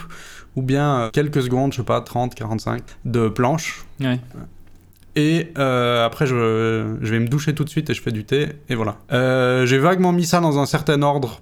ou 0.55 0.61
bien 0.61 0.99
euh, 0.99 1.09
quelques 1.09 1.41
secondes, 1.41 1.71
je 1.73 1.77
sais 1.77 1.83
pas, 1.83 2.01
30, 2.01 2.35
45, 2.35 2.81
de 3.05 3.29
planche. 3.29 3.85
Et 5.15 5.51
euh, 5.57 6.05
après, 6.05 6.27
je, 6.27 6.97
je, 7.01 7.11
vais 7.11 7.19
me 7.19 7.27
doucher 7.27 7.55
tout 7.55 7.63
de 7.63 7.69
suite 7.69 7.89
et 7.89 7.93
je 7.93 8.01
fais 8.01 8.11
du 8.11 8.23
thé, 8.25 8.49
et 8.69 8.75
voilà. 8.75 8.97
Euh, 9.11 9.65
j'ai 9.65 9.77
vaguement 9.77 10.11
mis 10.11 10.25
ça 10.25 10.39
dans 10.39 10.59
un 10.59 10.65
certain 10.65 11.01
ordre, 11.01 11.41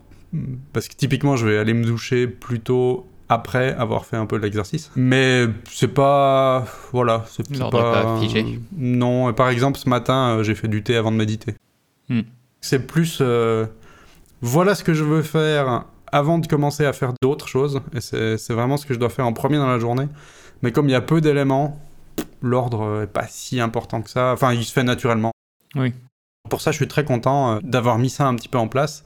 parce 0.73 0.87
que 0.87 0.95
typiquement, 0.95 1.35
je 1.35 1.47
vais 1.47 1.57
aller 1.57 1.73
me 1.73 1.83
doucher 1.83 2.27
plutôt 2.27 3.07
après 3.29 3.73
avoir 3.75 4.05
fait 4.05 4.17
un 4.17 4.25
peu 4.25 4.37
l'exercice. 4.37 4.91
Mais 4.95 5.45
c'est 5.69 5.89
pas. 5.89 6.65
Voilà, 6.91 7.25
c'est 7.27 7.47
pas. 7.57 7.69
pas 7.69 8.19
figé. 8.19 8.59
Non, 8.77 9.33
par 9.33 9.49
exemple, 9.49 9.77
ce 9.77 9.89
matin, 9.89 10.39
j'ai 10.43 10.55
fait 10.55 10.67
du 10.67 10.83
thé 10.83 10.95
avant 10.95 11.11
de 11.11 11.17
méditer. 11.17 11.55
Hmm. 12.09 12.21
C'est 12.61 12.87
plus. 12.87 13.21
voilà 14.41 14.75
ce 14.75 14.83
que 14.83 14.93
je 14.93 15.03
veux 15.03 15.21
faire 15.23 15.85
avant 16.11 16.39
de 16.39 16.47
commencer 16.47 16.85
à 16.85 16.93
faire 16.93 17.13
d'autres 17.21 17.47
choses. 17.47 17.81
Et 17.93 18.01
c'est 18.01 18.53
vraiment 18.53 18.77
ce 18.77 18.85
que 18.85 18.93
je 18.93 18.99
dois 18.99 19.09
faire 19.09 19.25
en 19.25 19.33
premier 19.33 19.57
dans 19.57 19.67
la 19.67 19.79
journée. 19.79 20.07
Mais 20.61 20.71
comme 20.71 20.87
il 20.87 20.91
y 20.91 20.95
a 20.95 21.01
peu 21.01 21.21
d'éléments, 21.21 21.79
l'ordre 22.41 23.03
est 23.03 23.07
pas 23.07 23.27
si 23.27 23.59
important 23.59 24.01
que 24.01 24.09
ça. 24.09 24.31
Enfin, 24.33 24.53
il 24.53 24.63
se 24.63 24.73
fait 24.73 24.83
naturellement. 24.83 25.31
Oui. 25.75 25.93
Pour 26.49 26.61
ça, 26.61 26.71
je 26.71 26.77
suis 26.77 26.87
très 26.87 27.03
content 27.03 27.55
euh, 27.55 27.59
d'avoir 27.61 27.97
mis 27.97 28.09
ça 28.09 28.25
un 28.25 28.35
petit 28.35 28.47
peu 28.47 28.57
en 28.57 28.67
place. 28.67 29.03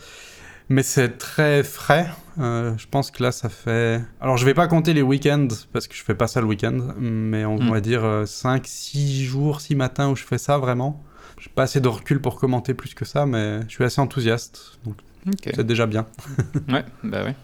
Mais 0.69 0.83
c'est 0.83 1.17
très 1.17 1.63
frais. 1.63 2.07
Euh, 2.41 2.77
je 2.77 2.87
pense 2.87 3.11
que 3.11 3.23
là, 3.23 3.31
ça 3.31 3.49
fait. 3.49 4.01
Alors, 4.19 4.37
je 4.37 4.45
vais 4.45 4.53
pas 4.53 4.67
compter 4.67 4.93
les 4.93 5.01
week-ends 5.01 5.47
parce 5.71 5.87
que 5.87 5.95
je 5.95 6.03
fais 6.03 6.15
pas 6.15 6.27
ça 6.27 6.41
le 6.41 6.47
week-end. 6.47 6.79
Mais 6.99 7.45
on 7.45 7.57
hmm. 7.57 7.71
va 7.71 7.81
dire 7.81 8.23
5, 8.25 8.63
euh, 8.63 8.65
6 8.65 9.25
jours, 9.25 9.61
6 9.61 9.75
matins 9.75 10.09
où 10.09 10.15
je 10.15 10.23
fais 10.23 10.37
ça 10.37 10.57
vraiment. 10.57 11.03
J'ai 11.39 11.49
pas 11.49 11.63
assez 11.63 11.79
de 11.79 11.87
recul 11.87 12.21
pour 12.21 12.35
commenter 12.35 12.73
plus 12.73 12.93
que 12.93 13.05
ça, 13.05 13.25
mais 13.25 13.61
je 13.67 13.69
suis 13.69 13.83
assez 13.83 14.01
enthousiaste. 14.01 14.79
Donc, 14.85 14.95
c'est 15.43 15.65
déjà 15.65 15.87
bien. 15.87 16.05
ouais, 16.69 16.85
bah 17.03 17.23
ouais. 17.23 17.35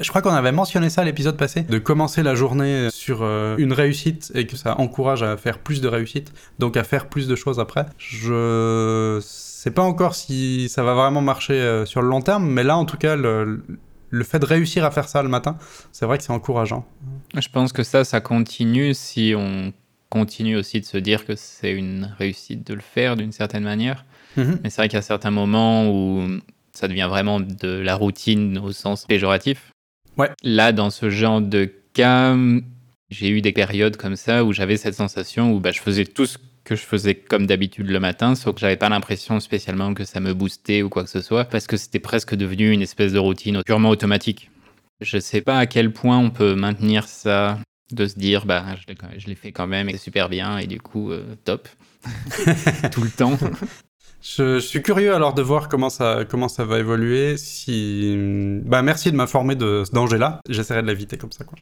Je 0.00 0.08
crois 0.10 0.20
qu'on 0.20 0.30
avait 0.30 0.52
mentionné 0.52 0.90
ça 0.90 1.04
l'épisode 1.04 1.36
passé, 1.36 1.62
de 1.62 1.78
commencer 1.78 2.22
la 2.22 2.34
journée 2.34 2.88
sur 2.90 3.20
euh, 3.22 3.56
une 3.56 3.72
réussite 3.72 4.30
et 4.34 4.46
que 4.46 4.56
ça 4.56 4.78
encourage 4.78 5.22
à 5.22 5.36
faire 5.36 5.58
plus 5.58 5.80
de 5.80 5.88
réussite, 5.88 6.32
donc 6.58 6.76
à 6.76 6.84
faire 6.84 7.08
plus 7.08 7.28
de 7.28 7.34
choses 7.34 7.58
après. 7.60 7.86
Je 7.98 9.18
pas 9.70 9.82
encore 9.82 10.14
si 10.14 10.68
ça 10.68 10.82
va 10.82 10.94
vraiment 10.94 11.20
marcher 11.20 11.54
euh, 11.54 11.86
sur 11.86 12.02
le 12.02 12.08
long 12.08 12.20
terme, 12.20 12.48
mais 12.48 12.62
là 12.62 12.76
en 12.76 12.84
tout 12.84 12.96
cas, 12.96 13.16
le, 13.16 13.64
le 14.10 14.24
fait 14.24 14.38
de 14.38 14.46
réussir 14.46 14.84
à 14.84 14.90
faire 14.90 15.08
ça 15.08 15.22
le 15.22 15.28
matin, 15.28 15.56
c'est 15.92 16.06
vrai 16.06 16.18
que 16.18 16.24
c'est 16.24 16.32
encourageant. 16.32 16.86
Je 17.34 17.48
pense 17.48 17.72
que 17.72 17.82
ça, 17.82 18.04
ça 18.04 18.20
continue 18.20 18.94
si 18.94 19.34
on 19.36 19.72
continue 20.08 20.56
aussi 20.56 20.80
de 20.80 20.86
se 20.86 20.98
dire 20.98 21.24
que 21.26 21.34
c'est 21.36 21.72
une 21.72 22.14
réussite 22.18 22.66
de 22.66 22.74
le 22.74 22.80
faire 22.80 23.16
d'une 23.16 23.32
certaine 23.32 23.64
manière. 23.64 24.04
Mhm. 24.36 24.60
Mais 24.62 24.70
c'est 24.70 24.76
vrai 24.82 24.88
qu'il 24.88 24.96
y 24.96 24.98
a 24.98 25.02
certains 25.02 25.30
moments 25.30 25.88
où 25.88 26.26
ça 26.72 26.88
devient 26.88 27.06
vraiment 27.08 27.40
de 27.40 27.68
la 27.68 27.94
routine 27.94 28.58
au 28.58 28.72
sens 28.72 29.04
péjoratif. 29.06 29.72
Ouais. 30.16 30.30
Là, 30.42 30.72
dans 30.72 30.90
ce 30.90 31.10
genre 31.10 31.40
de 31.40 31.70
cas, 31.92 32.36
j'ai 33.10 33.28
eu 33.28 33.40
des 33.40 33.52
périodes 33.52 33.96
comme 33.96 34.16
ça 34.16 34.44
où 34.44 34.52
j'avais 34.52 34.76
cette 34.76 34.94
sensation 34.94 35.52
où 35.52 35.60
bah, 35.60 35.72
je 35.72 35.80
faisais 35.80 36.04
tout 36.04 36.26
ce 36.26 36.38
que 36.66 36.76
je 36.76 36.82
faisais 36.82 37.14
comme 37.14 37.46
d'habitude 37.46 37.88
le 37.88 38.00
matin, 38.00 38.34
sauf 38.34 38.56
que 38.56 38.60
j'avais 38.60 38.76
pas 38.76 38.88
l'impression 38.88 39.40
spécialement 39.40 39.94
que 39.94 40.04
ça 40.04 40.20
me 40.20 40.34
boostait 40.34 40.82
ou 40.82 40.88
quoi 40.88 41.04
que 41.04 41.10
ce 41.10 41.22
soit, 41.22 41.44
parce 41.44 41.66
que 41.66 41.76
c'était 41.76 42.00
presque 42.00 42.34
devenu 42.34 42.72
une 42.72 42.82
espèce 42.82 43.12
de 43.12 43.18
routine 43.18 43.62
purement 43.64 43.88
automatique. 43.88 44.50
Je 45.00 45.18
sais 45.18 45.40
pas 45.40 45.58
à 45.58 45.66
quel 45.66 45.92
point 45.92 46.18
on 46.18 46.30
peut 46.30 46.54
maintenir 46.54 47.06
ça 47.06 47.58
De 47.92 48.06
se 48.06 48.18
dire, 48.18 48.46
bah, 48.46 48.64
je 49.16 49.26
l'ai 49.26 49.34
fait 49.34 49.52
quand 49.52 49.66
même 49.66 49.88
et 49.88 49.92
c'est 49.92 49.98
super 49.98 50.28
bien 50.28 50.58
et 50.58 50.66
du 50.66 50.80
coup, 50.80 51.12
top. 51.44 51.68
Tout 52.92 53.02
le 53.02 53.10
temps. 53.10 53.38
Je, 54.22 54.58
suis 54.58 54.82
curieux 54.82 55.14
alors 55.14 55.34
de 55.34 55.42
voir 55.42 55.68
comment 55.68 55.90
ça, 55.90 56.24
comment 56.28 56.48
ça 56.48 56.64
va 56.64 56.80
évoluer. 56.80 57.36
Si... 57.36 58.16
Bah, 58.64 58.82
merci 58.82 59.12
de 59.12 59.16
m'informer 59.16 59.54
de 59.54 59.84
ce 59.86 59.92
danger-là. 59.92 60.40
J'essaierai 60.48 60.82
de 60.82 60.88
l'éviter 60.88 61.16
comme 61.16 61.32
ça. 61.32 61.44
Quoi. 61.44 61.58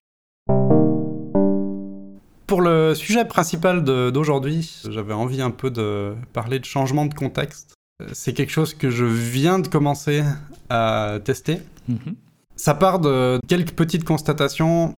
Pour 2.46 2.60
le 2.60 2.94
sujet 2.94 3.24
principal 3.24 3.84
d'aujourd'hui, 3.84 4.82
j'avais 4.88 5.14
envie 5.14 5.40
un 5.40 5.50
peu 5.50 5.70
de 5.70 6.14
parler 6.32 6.58
de 6.58 6.64
changement 6.64 7.06
de 7.06 7.14
contexte. 7.14 7.74
C'est 8.12 8.34
quelque 8.34 8.50
chose 8.50 8.74
que 8.74 8.90
je 8.90 9.04
viens 9.04 9.58
de 9.58 9.68
commencer 9.68 10.22
à 10.68 11.18
tester. 11.24 11.60
Mhm. 11.88 12.16
Ça 12.56 12.74
part 12.74 12.98
de 12.98 13.40
quelques 13.48 13.72
petites 13.72 14.04
constatations. 14.04 14.94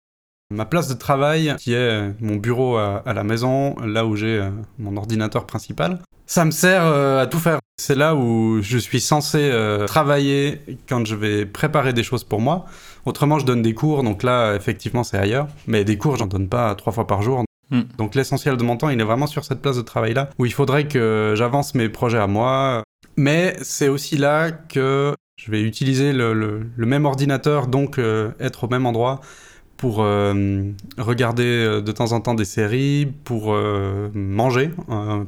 Ma 0.55 0.65
place 0.65 0.87
de 0.87 0.95
travail, 0.95 1.55
qui 1.59 1.73
est 1.75 2.15
mon 2.21 2.37
bureau 2.37 2.77
à, 2.77 3.03
la 3.05 3.25
maison, 3.25 3.75
là 3.85 4.07
où 4.07 4.15
j'ai 4.15 4.39
euh, 4.39 4.51
mon 4.79 4.97
ordinateur 4.97 5.45
principal, 5.45 5.99
ça 6.27 6.45
me 6.45 6.53
sert 6.53 6.85
euh, 6.85 7.23
à 7.23 7.27
tout 7.27 7.39
faire. 7.39 7.59
C'est 7.79 7.97
là 7.97 8.15
où 8.15 8.61
je 8.63 8.79
suis 8.79 9.01
censé 9.01 9.39
euh, 9.39 9.87
travailler 9.87 10.61
quand 10.89 11.05
je 11.05 11.15
vais 11.15 11.47
préparer 11.47 11.93
des 11.93 12.05
choses 12.05 12.23
pour 12.23 12.41
moi. 12.41 12.65
Autrement, 13.07 13.39
je 13.39 13.45
donne 13.45 13.63
des 13.63 13.75
cours, 13.75 14.05
donc 14.05 14.23
là, 14.23 14.55
effectivement, 14.55 15.03
c'est 15.03 15.19
ailleurs. 15.19 15.49
Mais 15.67 15.85
des 15.85 15.99
cours, 15.99 16.17
j'en 16.17 16.27
donne 16.27 16.49
pas 16.49 16.75
trois 16.77 16.93
fois 16.93 17.07
par 17.07 17.23
jour. 17.23 17.45
Hmm. 17.71 17.83
Donc 17.99 18.15
l'essentiel 18.15 18.57
de 18.57 18.63
mon 18.63 18.77
temps, 18.77 18.89
il 18.89 19.01
est 19.01 19.05
vraiment 19.05 19.27
sur 19.27 19.45
cette 19.45 19.61
place 19.61 19.77
de 19.77 19.83
travail-là, 19.83 20.31
où 20.39 20.47
il 20.47 20.53
faudrait 20.53 20.87
que 20.87 21.35
j'avance 21.37 21.75
mes 21.75 21.89
projets 21.89 22.19
à 22.19 22.29
moi. 22.29 22.85
Mais 23.17 23.57
c'est 23.63 23.89
aussi 23.89 24.17
là 24.17 24.53
que 24.53 25.15
je 25.37 25.51
vais 25.51 25.63
utiliser 25.63 26.13
le, 26.13 26.67
même 26.77 27.05
ordinateur, 27.05 27.67
donc 27.67 27.99
euh, 27.99 28.31
être 28.41 28.65
au 28.65 28.69
même 28.69 28.87
endroit 28.87 29.21
pour 29.77 30.03
euh, 30.03 30.63
regarder 30.97 31.45
euh, 31.45 31.81
de 31.81 31.93
temps 31.93 32.13
en 32.13 32.21
temps 32.21 32.35
des 32.35 32.45
séries, 32.45 33.07
pour 33.25 33.53
euh, 33.53 34.09
manger, 34.15 34.71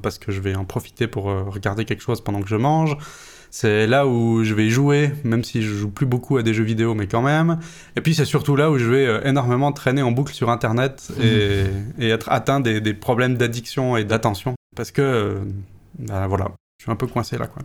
parce 0.02 0.18
que 0.18 0.32
je 0.32 0.40
vais 0.40 0.54
en 0.54 0.64
profiter 0.64 1.06
pour 1.06 1.24
regarder 1.24 1.84
quelque 1.84 2.02
chose 2.02 2.22
pendant 2.22 2.40
que 2.40 2.48
je 2.48 2.56
mange. 2.56 2.96
C'est 3.50 3.86
là 3.86 4.06
où 4.06 4.44
je 4.44 4.52
vais 4.52 4.68
jouer, 4.68 5.10
même 5.24 5.42
si 5.42 5.62
je 5.62 5.74
joue 5.74 5.90
plus 5.90 6.04
beaucoup 6.04 6.36
à 6.36 6.42
des 6.42 6.52
jeux 6.52 6.64
vidéo, 6.64 6.94
mais 6.94 7.06
quand 7.06 7.22
même. 7.22 7.58
Et 7.96 8.02
puis 8.02 8.14
c'est 8.14 8.26
surtout 8.26 8.56
là 8.56 8.70
où 8.70 8.76
je 8.76 8.84
vais 8.84 9.26
énormément 9.26 9.72
traîner 9.72 10.02
en 10.02 10.12
boucle 10.12 10.34
sur 10.34 10.50
Internet 10.50 11.08
et, 11.18 11.62
et 11.98 12.10
être 12.10 12.30
atteint 12.30 12.60
des, 12.60 12.82
des 12.82 12.92
problèmes 12.92 13.36
d'addiction 13.36 13.96
et 13.96 14.04
d'attention. 14.04 14.54
Parce 14.76 14.90
que, 14.90 15.38
bah, 15.98 16.26
voilà, 16.26 16.50
je 16.78 16.84
suis 16.84 16.92
un 16.92 16.96
peu 16.96 17.06
coincé 17.06 17.38
là, 17.38 17.46
quoi. 17.46 17.62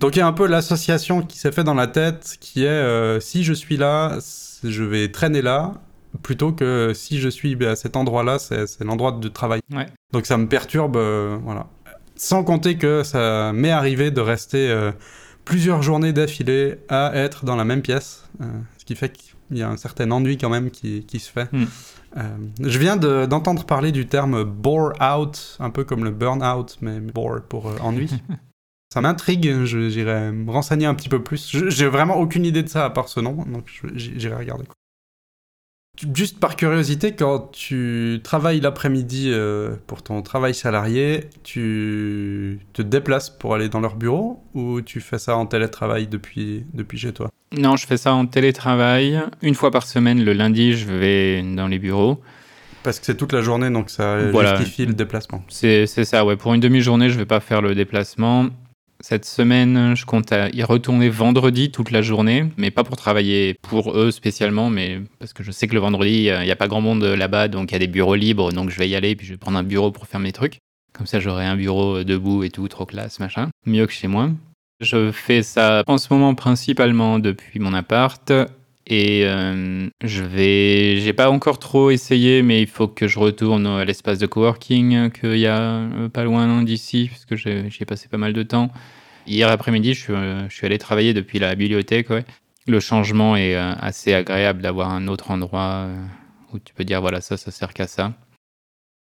Donc 0.00 0.16
il 0.16 0.18
y 0.18 0.22
a 0.22 0.26
un 0.26 0.32
peu 0.32 0.46
l'association 0.46 1.22
qui 1.22 1.38
s'est 1.38 1.52
fait 1.52 1.64
dans 1.64 1.74
la 1.74 1.86
tête, 1.86 2.36
qui 2.40 2.64
est 2.64 3.20
si 3.20 3.44
je 3.44 3.52
suis 3.52 3.76
là, 3.76 4.18
je 4.64 4.84
vais 4.84 5.10
traîner 5.10 5.42
là, 5.42 5.74
plutôt 6.22 6.52
que 6.52 6.92
si 6.94 7.18
je 7.18 7.28
suis 7.28 7.62
à 7.64 7.76
cet 7.76 7.96
endroit-là, 7.96 8.38
c'est 8.38 8.84
l'endroit 8.84 9.12
de 9.12 9.28
travail. 9.28 9.60
Donc 10.12 10.26
ça 10.26 10.36
me 10.36 10.46
perturbe, 10.46 10.96
euh, 10.96 11.38
voilà. 11.42 11.66
Sans 12.16 12.44
compter 12.44 12.76
que 12.78 13.02
ça 13.02 13.52
m'est 13.52 13.70
arrivé 13.70 14.10
de 14.10 14.20
rester 14.20 14.70
euh, 14.70 14.92
plusieurs 15.44 15.82
journées 15.82 16.12
d'affilée 16.12 16.76
à 16.88 17.14
être 17.14 17.44
dans 17.44 17.56
la 17.56 17.64
même 17.64 17.82
pièce, 17.82 18.28
euh, 18.40 18.44
ce 18.78 18.84
qui 18.84 18.94
fait 18.94 19.12
qu'il 19.12 19.58
y 19.58 19.62
a 19.62 19.68
un 19.68 19.76
certain 19.76 20.10
ennui 20.10 20.38
quand 20.38 20.48
même 20.48 20.70
qui, 20.70 21.04
qui 21.04 21.18
se 21.18 21.30
fait. 21.30 21.48
Hmm. 21.52 21.66
je 22.60 22.78
viens 22.78 22.96
d'entendre 22.96 23.64
parler 23.64 23.92
du 23.92 24.06
terme 24.06 24.44
bore 24.44 24.92
out, 25.02 25.56
un 25.60 25.68
peu 25.68 25.84
comme 25.84 26.04
le 26.04 26.10
burn 26.10 26.42
out, 26.42 26.78
mais 26.80 27.00
bore 27.00 27.42
pour 27.46 27.70
ennui. 27.82 28.10
ça 28.92 29.02
m'intrigue, 29.02 29.64
j'irai 29.64 30.32
me 30.32 30.50
renseigner 30.50 30.86
un 30.86 30.94
petit 30.94 31.10
peu 31.10 31.22
plus. 31.22 31.54
J'ai 31.68 31.88
vraiment 31.88 32.16
aucune 32.16 32.46
idée 32.46 32.62
de 32.62 32.68
ça 32.68 32.86
à 32.86 32.90
part 32.90 33.10
ce 33.10 33.20
nom, 33.20 33.44
donc 33.46 33.66
j'irai 33.94 34.36
regarder. 34.36 34.64
Juste 36.14 36.38
par 36.40 36.56
curiosité, 36.56 37.12
quand 37.12 37.50
tu 37.52 38.20
travailles 38.22 38.60
l'après-midi 38.60 39.30
euh, 39.32 39.76
pour 39.86 40.02
ton 40.02 40.20
travail 40.20 40.54
salarié, 40.54 41.30
tu 41.42 42.60
te 42.74 42.82
déplaces 42.82 43.30
pour 43.30 43.54
aller 43.54 43.68
dans 43.68 43.80
leur 43.80 43.96
bureau 43.96 44.42
ou 44.54 44.82
tu 44.82 45.00
fais 45.00 45.18
ça 45.18 45.36
en 45.36 45.46
télétravail 45.46 46.06
depuis, 46.06 46.64
depuis 46.74 46.98
chez 46.98 47.12
toi? 47.12 47.30
Non, 47.56 47.76
je 47.76 47.86
fais 47.86 47.96
ça 47.96 48.12
en 48.12 48.26
télétravail. 48.26 49.22
Une 49.40 49.54
fois 49.54 49.70
par 49.70 49.86
semaine, 49.86 50.22
le 50.22 50.34
lundi, 50.34 50.74
je 50.74 50.86
vais 50.86 51.42
dans 51.42 51.68
les 51.68 51.78
bureaux. 51.78 52.20
Parce 52.82 53.00
que 53.00 53.06
c'est 53.06 53.16
toute 53.16 53.32
la 53.32 53.40
journée, 53.40 53.70
donc 53.70 53.90
ça 53.90 54.30
justifie 54.30 54.86
le 54.86 54.94
déplacement. 54.94 55.42
C'est 55.48 55.86
ça, 55.86 56.24
ouais. 56.24 56.36
Pour 56.36 56.52
une 56.52 56.60
demi-journée, 56.60 57.08
je 57.08 57.14
ne 57.14 57.20
vais 57.20 57.26
pas 57.26 57.40
faire 57.40 57.62
le 57.62 57.74
déplacement. 57.74 58.48
Cette 59.08 59.24
semaine, 59.24 59.94
je 59.94 60.04
compte 60.04 60.34
y 60.52 60.64
retourner 60.64 61.08
vendredi 61.08 61.70
toute 61.70 61.92
la 61.92 62.02
journée, 62.02 62.46
mais 62.56 62.72
pas 62.72 62.82
pour 62.82 62.96
travailler 62.96 63.54
pour 63.62 63.96
eux 63.96 64.10
spécialement, 64.10 64.68
mais 64.68 65.00
parce 65.20 65.32
que 65.32 65.44
je 65.44 65.52
sais 65.52 65.68
que 65.68 65.74
le 65.74 65.78
vendredi, 65.78 66.24
il 66.24 66.40
n'y 66.40 66.50
a 66.50 66.56
pas 66.56 66.66
grand 66.66 66.80
monde 66.80 67.04
là-bas, 67.04 67.46
donc 67.46 67.70
il 67.70 67.74
y 67.74 67.76
a 67.76 67.78
des 67.78 67.86
bureaux 67.86 68.16
libres, 68.16 68.50
donc 68.50 68.68
je 68.68 68.76
vais 68.76 68.88
y 68.88 68.96
aller, 68.96 69.14
puis 69.14 69.24
je 69.24 69.34
vais 69.34 69.38
prendre 69.38 69.58
un 69.58 69.62
bureau 69.62 69.92
pour 69.92 70.08
faire 70.08 70.18
mes 70.18 70.32
trucs. 70.32 70.58
Comme 70.92 71.06
ça, 71.06 71.20
j'aurai 71.20 71.46
un 71.46 71.54
bureau 71.54 72.02
debout 72.02 72.42
et 72.42 72.50
tout, 72.50 72.66
trop 72.66 72.84
classe, 72.84 73.20
machin. 73.20 73.50
Mieux 73.64 73.86
que 73.86 73.92
chez 73.92 74.08
moi. 74.08 74.30
Je 74.80 75.12
fais 75.12 75.44
ça 75.44 75.84
en 75.86 75.98
ce 75.98 76.12
moment 76.12 76.34
principalement 76.34 77.20
depuis 77.20 77.60
mon 77.60 77.74
appart 77.74 78.32
et 78.88 79.22
euh, 79.24 79.88
je 80.02 80.22
vais, 80.22 80.98
j'ai 81.00 81.12
pas 81.12 81.30
encore 81.30 81.60
trop 81.60 81.90
essayé, 81.90 82.42
mais 82.42 82.62
il 82.62 82.68
faut 82.68 82.88
que 82.88 83.06
je 83.06 83.20
retourne 83.20 83.66
à 83.66 83.84
l'espace 83.84 84.18
de 84.18 84.26
coworking 84.26 85.10
qu'il 85.10 85.38
y 85.38 85.46
a 85.46 85.60
euh, 85.60 86.08
pas 86.08 86.24
loin 86.24 86.62
d'ici, 86.62 87.08
puisque 87.08 87.36
j'y 87.36 87.82
ai 87.82 87.84
passé 87.84 88.08
pas 88.08 88.18
mal 88.18 88.32
de 88.32 88.42
temps. 88.42 88.72
Hier 89.26 89.48
après-midi, 89.48 89.94
je, 89.94 90.12
euh, 90.12 90.48
je, 90.48 90.54
suis 90.54 90.66
allé 90.66 90.78
travailler 90.78 91.14
depuis 91.14 91.38
la 91.38 91.54
bibliothèque. 91.54 92.10
Ouais. 92.10 92.24
Le 92.66 92.80
changement 92.80 93.36
est 93.36 93.54
assez 93.54 94.12
agréable 94.12 94.60
d'avoir 94.60 94.90
un 94.90 95.06
autre 95.06 95.30
endroit 95.30 95.86
où 96.52 96.58
tu 96.58 96.74
peux 96.74 96.84
dire 96.84 97.00
voilà, 97.00 97.20
ça, 97.20 97.36
ça 97.36 97.52
sert 97.52 97.72
qu'à 97.72 97.86
ça. 97.86 98.12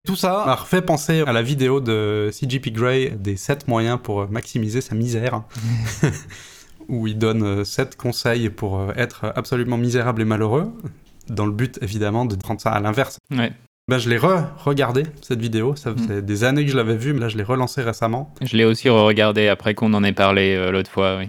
Tout 0.06 0.16
ça 0.16 0.44
m'a 0.44 0.54
refait 0.54 0.82
penser 0.82 1.22
à 1.26 1.32
la 1.32 1.40
vidéo 1.40 1.80
de 1.80 2.28
CGP 2.30 2.72
Grey 2.72 3.16
des 3.18 3.36
7 3.36 3.66
moyens 3.66 3.98
pour 4.02 4.28
maximiser 4.30 4.82
sa 4.82 4.94
misère. 4.94 5.44
où 6.88 7.06
il 7.06 7.18
donne 7.18 7.64
7 7.64 7.88
euh, 7.88 7.96
conseils 7.96 8.50
pour 8.50 8.78
euh, 8.78 8.92
être 8.96 9.32
absolument 9.36 9.76
misérable 9.76 10.22
et 10.22 10.24
malheureux, 10.24 10.72
dans 11.28 11.46
le 11.46 11.52
but 11.52 11.78
évidemment 11.82 12.24
de 12.24 12.36
prendre 12.36 12.60
ça 12.60 12.70
à 12.70 12.80
l'inverse. 12.80 13.18
Ouais. 13.30 13.52
Ben, 13.86 13.98
je 13.98 14.08
l'ai 14.08 14.16
re-regardé, 14.16 15.02
cette 15.20 15.40
vidéo. 15.40 15.76
Ça 15.76 15.94
faisait 15.94 16.22
mm. 16.22 16.26
des 16.26 16.44
années 16.44 16.64
que 16.64 16.70
je 16.70 16.76
l'avais 16.76 16.96
vue, 16.96 17.12
mais 17.12 17.20
là, 17.20 17.28
je 17.28 17.36
l'ai 17.36 17.42
relancé 17.42 17.82
récemment. 17.82 18.34
Je 18.40 18.56
l'ai 18.56 18.64
aussi 18.64 18.88
re-regardé 18.88 19.48
après 19.48 19.74
qu'on 19.74 19.92
en 19.92 20.02
ait 20.02 20.12
parlé 20.12 20.54
euh, 20.54 20.70
l'autre 20.70 20.90
fois, 20.90 21.18
oui. 21.18 21.28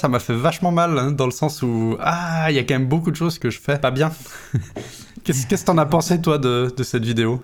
Ça 0.00 0.08
m'a 0.08 0.20
fait 0.20 0.34
vachement 0.34 0.70
mal, 0.70 0.96
hein, 0.98 1.10
dans 1.10 1.26
le 1.26 1.32
sens 1.32 1.62
où, 1.62 1.96
ah, 2.00 2.46
il 2.48 2.54
y 2.54 2.58
a 2.58 2.62
quand 2.62 2.74
même 2.74 2.86
beaucoup 2.86 3.10
de 3.10 3.16
choses 3.16 3.38
que 3.38 3.50
je 3.50 3.60
fais 3.60 3.78
pas 3.78 3.90
bien. 3.90 4.12
Qu'est-ce 5.24 5.46
que 5.46 5.66
t'en 5.66 5.78
as 5.78 5.86
pensé, 5.86 6.22
toi, 6.22 6.38
de, 6.38 6.72
de 6.74 6.82
cette 6.84 7.04
vidéo? 7.04 7.42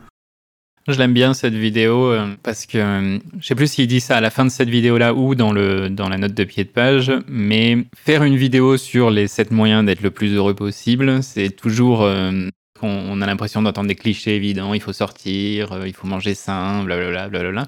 Je 0.89 0.99
l'aime 0.99 1.13
bien 1.13 1.35
cette 1.35 1.55
vidéo 1.55 2.13
euh, 2.13 2.37
parce 2.45 2.65
que 2.65 2.79
euh, 2.79 3.19
je 3.41 3.47
sais 3.47 3.57
plus 3.57 3.67
s'il 3.67 3.89
dit 3.89 4.01
ça 4.01 4.17
à 4.17 4.21
la 4.21 4.31
fin 4.31 4.45
de 4.45 4.51
cette 4.51 4.69
vidéo-là 4.69 5.15
ou 5.15 5.35
dans, 5.35 5.53
le, 5.53 5.91
dans 5.91 6.09
la 6.09 6.17
note 6.17 6.35
de 6.35 6.45
pied 6.45 6.63
de 6.63 6.69
page, 6.69 7.13
mais 7.27 7.79
faire 7.97 8.23
une 8.23 8.37
vidéo 8.37 8.77
sur 8.77 9.11
les 9.11 9.27
7 9.27 9.51
moyens 9.51 9.85
d'être 9.85 10.03
le 10.03 10.13
plus 10.13 10.33
heureux 10.35 10.55
possible, 10.55 11.25
c'est 11.25 11.51
toujours. 11.51 12.03
Euh, 12.03 12.49
on, 12.83 13.21
a 13.21 13.27
l'impression 13.27 13.63
d'entendre 13.63 13.89
des 13.89 13.95
clichés 13.95 14.37
évidents 14.37 14.75
il 14.75 14.81
faut 14.81 14.93
sortir, 14.93 15.87
il 15.87 15.95
faut 15.95 16.07
manger 16.07 16.35
sain, 16.35 16.85
blablabla. 16.85 17.29
blablabla. 17.29 17.67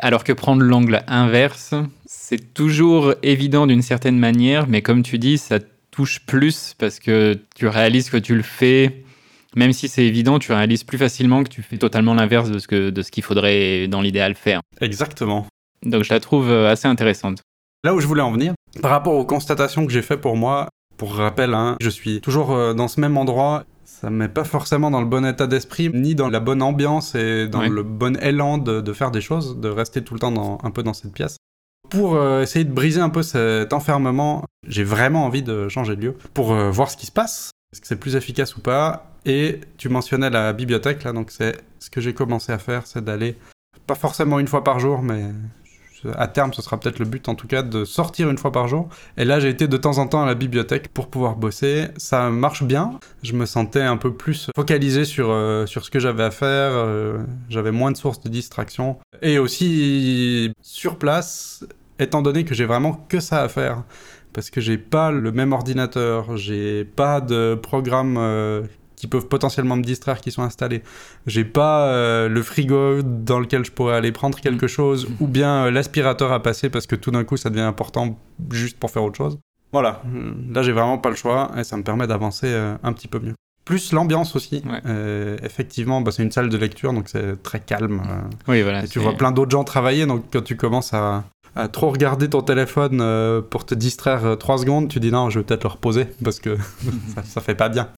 Alors 0.00 0.24
que 0.24 0.32
prendre 0.32 0.62
l'angle 0.62 1.02
inverse, 1.08 1.74
c'est 2.06 2.54
toujours 2.54 3.14
évident 3.22 3.66
d'une 3.66 3.82
certaine 3.82 4.18
manière, 4.18 4.68
mais 4.68 4.82
comme 4.82 5.02
tu 5.02 5.18
dis, 5.18 5.36
ça 5.36 5.58
touche 5.90 6.20
plus 6.20 6.74
parce 6.78 7.00
que 7.00 7.38
tu 7.56 7.66
réalises 7.66 8.10
que 8.10 8.16
tu 8.16 8.34
le 8.34 8.42
fais 8.42 9.04
même 9.56 9.72
si 9.72 9.88
c'est 9.88 10.04
évident, 10.04 10.38
tu 10.38 10.52
réalises 10.52 10.84
plus 10.84 10.98
facilement 10.98 11.42
que 11.42 11.48
tu 11.48 11.62
fais 11.62 11.78
totalement 11.78 12.14
l'inverse 12.14 12.50
de 12.50 12.58
ce 12.58 12.68
que 12.68 12.90
de 12.90 13.02
ce 13.02 13.10
qu'il 13.10 13.24
faudrait 13.24 13.88
dans 13.88 14.00
l'idéal 14.00 14.34
faire. 14.34 14.60
Exactement. 14.80 15.46
Donc 15.84 16.04
je 16.04 16.12
la 16.12 16.20
trouve 16.20 16.50
euh, 16.50 16.70
assez 16.70 16.86
intéressante. 16.86 17.42
Là 17.84 17.94
où 17.94 18.00
je 18.00 18.06
voulais 18.06 18.22
en 18.22 18.30
venir, 18.30 18.54
par 18.82 18.90
rapport 18.90 19.14
aux 19.14 19.24
constatations 19.24 19.86
que 19.86 19.92
j'ai 19.92 20.02
fait 20.02 20.18
pour 20.18 20.36
moi, 20.36 20.68
pour 20.96 21.14
rappel, 21.14 21.54
hein, 21.54 21.76
je 21.80 21.88
suis 21.88 22.20
toujours 22.20 22.52
euh, 22.52 22.74
dans 22.74 22.88
ce 22.88 23.00
même 23.00 23.16
endroit. 23.16 23.64
Ça 24.00 24.08
me 24.08 24.16
met 24.16 24.28
pas 24.28 24.44
forcément 24.44 24.90
dans 24.90 25.00
le 25.00 25.06
bon 25.06 25.26
état 25.26 25.46
d'esprit, 25.46 25.90
ni 25.92 26.14
dans 26.14 26.30
la 26.30 26.40
bonne 26.40 26.62
ambiance 26.62 27.14
et 27.14 27.46
dans 27.46 27.60
le 27.60 27.82
bon 27.82 28.16
élan 28.22 28.56
de, 28.56 28.92
faire 28.94 29.10
des 29.10 29.20
choses, 29.20 29.58
de 29.58 29.68
rester 29.68 30.02
tout 30.02 30.14
le 30.14 30.20
temps 30.20 30.58
un 30.62 30.70
peu 30.70 30.82
dans 30.82 30.94
cette 30.94 31.12
pièce. 31.12 31.36
Pour 31.90 32.14
euh, 32.14 32.40
essayer 32.40 32.64
de 32.64 32.72
briser 32.72 33.00
un 33.00 33.10
peu 33.10 33.22
cet 33.22 33.74
enfermement, 33.74 34.44
j'ai 34.66 34.84
vraiment 34.84 35.26
envie 35.26 35.42
de 35.42 35.68
changer 35.68 35.96
de 35.96 36.00
lieu 36.00 36.16
pour 36.32 36.54
voir 36.54 36.90
ce 36.90 36.96
qui 36.96 37.04
se 37.04 37.12
passe. 37.12 37.50
Est-ce 37.72 37.82
que 37.82 37.86
c'est 37.86 38.00
plus 38.00 38.16
efficace 38.16 38.56
ou 38.56 38.60
pas? 38.60 39.12
Et 39.26 39.60
tu 39.76 39.90
mentionnais 39.90 40.30
la 40.30 40.54
bibliothèque, 40.54 41.04
là, 41.04 41.12
donc 41.12 41.30
c'est 41.30 41.60
ce 41.78 41.90
que 41.90 42.00
j'ai 42.00 42.14
commencé 42.14 42.52
à 42.52 42.58
faire, 42.58 42.86
c'est 42.86 43.04
d'aller, 43.04 43.36
pas 43.86 43.94
forcément 43.94 44.38
une 44.38 44.48
fois 44.48 44.64
par 44.64 44.78
jour, 44.78 45.02
mais 45.02 45.24
à 46.16 46.28
terme, 46.28 46.52
ce 46.52 46.62
sera 46.62 46.78
peut-être 46.78 46.98
le 46.98 47.04
but 47.04 47.28
en 47.28 47.34
tout 47.34 47.46
cas, 47.46 47.62
de 47.62 47.84
sortir 47.84 48.30
une 48.30 48.38
fois 48.38 48.52
par 48.52 48.68
jour. 48.68 48.88
Et 49.16 49.24
là, 49.24 49.40
j'ai 49.40 49.48
été 49.48 49.68
de 49.68 49.76
temps 49.76 49.98
en 49.98 50.06
temps 50.06 50.22
à 50.22 50.26
la 50.26 50.34
bibliothèque 50.34 50.88
pour 50.88 51.08
pouvoir 51.08 51.36
bosser. 51.36 51.88
Ça 51.96 52.30
marche 52.30 52.62
bien. 52.62 52.98
Je 53.22 53.32
me 53.32 53.46
sentais 53.46 53.82
un 53.82 53.96
peu 53.96 54.12
plus 54.12 54.50
focalisé 54.54 55.04
sur, 55.04 55.30
euh, 55.30 55.66
sur 55.66 55.84
ce 55.84 55.90
que 55.90 55.98
j'avais 55.98 56.24
à 56.24 56.30
faire. 56.30 56.72
Euh, 56.72 57.18
j'avais 57.48 57.72
moins 57.72 57.92
de 57.92 57.96
sources 57.96 58.20
de 58.20 58.28
distraction. 58.28 58.98
Et 59.22 59.38
aussi, 59.38 60.52
sur 60.62 60.96
place, 60.96 61.64
étant 61.98 62.22
donné 62.22 62.44
que 62.44 62.54
j'ai 62.54 62.64
vraiment 62.64 62.92
que 63.08 63.20
ça 63.20 63.42
à 63.42 63.48
faire, 63.48 63.84
parce 64.32 64.50
que 64.50 64.60
j'ai 64.60 64.78
pas 64.78 65.10
le 65.10 65.32
même 65.32 65.52
ordinateur, 65.52 66.36
j'ai 66.36 66.84
pas 66.84 67.20
de 67.20 67.58
programme 67.60 68.16
euh, 68.18 68.62
qui 69.00 69.06
peuvent 69.06 69.26
potentiellement 69.28 69.76
me 69.76 69.82
distraire 69.82 70.20
qui 70.20 70.30
sont 70.30 70.42
installés. 70.42 70.82
J'ai 71.26 71.44
pas 71.44 71.86
euh, 71.86 72.28
le 72.28 72.42
frigo 72.42 73.00
dans 73.02 73.40
lequel 73.40 73.64
je 73.64 73.70
pourrais 73.72 73.94
aller 73.96 74.12
prendre 74.12 74.38
quelque 74.38 74.66
Mm. 74.66 74.68
chose 74.68 75.08
ou 75.20 75.26
bien 75.26 75.64
euh, 75.66 75.70
l'aspirateur 75.70 76.32
à 76.32 76.42
passer 76.42 76.68
parce 76.68 76.86
que 76.86 76.96
tout 76.96 77.10
d'un 77.10 77.24
coup 77.24 77.38
ça 77.38 77.48
devient 77.48 77.62
important 77.62 78.18
juste 78.50 78.78
pour 78.78 78.90
faire 78.90 79.02
autre 79.04 79.16
chose. 79.16 79.38
Voilà, 79.72 80.02
Euh, 80.14 80.32
là 80.52 80.62
j'ai 80.62 80.72
vraiment 80.72 80.98
pas 80.98 81.08
le 81.08 81.16
choix 81.16 81.50
et 81.56 81.64
ça 81.64 81.76
me 81.78 81.82
permet 81.82 82.06
d'avancer 82.06 82.46
euh, 82.48 82.74
un 82.82 82.92
petit 82.92 83.08
peu 83.08 83.18
mieux. 83.20 83.34
Plus 83.64 83.92
l'ambiance 83.92 84.36
aussi. 84.36 84.62
Ouais. 84.66 85.36
Effectivement, 85.42 86.00
bah, 86.00 86.10
c'est 86.10 86.22
une 86.22 86.32
salle 86.32 86.48
de 86.48 86.56
lecture 86.56 86.92
donc 86.92 87.08
c'est 87.08 87.42
très 87.42 87.60
calme. 87.60 88.02
Oui, 88.48 88.62
voilà. 88.62 88.84
et 88.84 88.88
tu 88.88 88.98
vois 88.98 89.14
plein 89.16 89.32
d'autres 89.32 89.50
gens 89.52 89.64
travailler, 89.64 90.06
donc 90.06 90.24
quand 90.32 90.42
tu 90.42 90.56
commences 90.56 90.92
à, 90.92 91.24
à 91.56 91.68
trop 91.68 91.90
regarder 91.90 92.28
ton 92.28 92.42
téléphone 92.42 92.98
euh, 93.00 93.40
pour 93.42 93.64
te 93.66 93.74
distraire 93.74 94.24
euh, 94.24 94.36
trois 94.36 94.58
secondes, 94.58 94.88
tu 94.88 94.98
dis 95.00 95.10
non, 95.12 95.30
je 95.30 95.38
vais 95.38 95.44
peut-être 95.44 95.64
le 95.64 95.70
reposer 95.70 96.06
parce 96.24 96.40
que 96.40 96.56
ça, 97.14 97.22
ça 97.22 97.40
fait 97.40 97.54
pas 97.54 97.68
bien. 97.68 97.88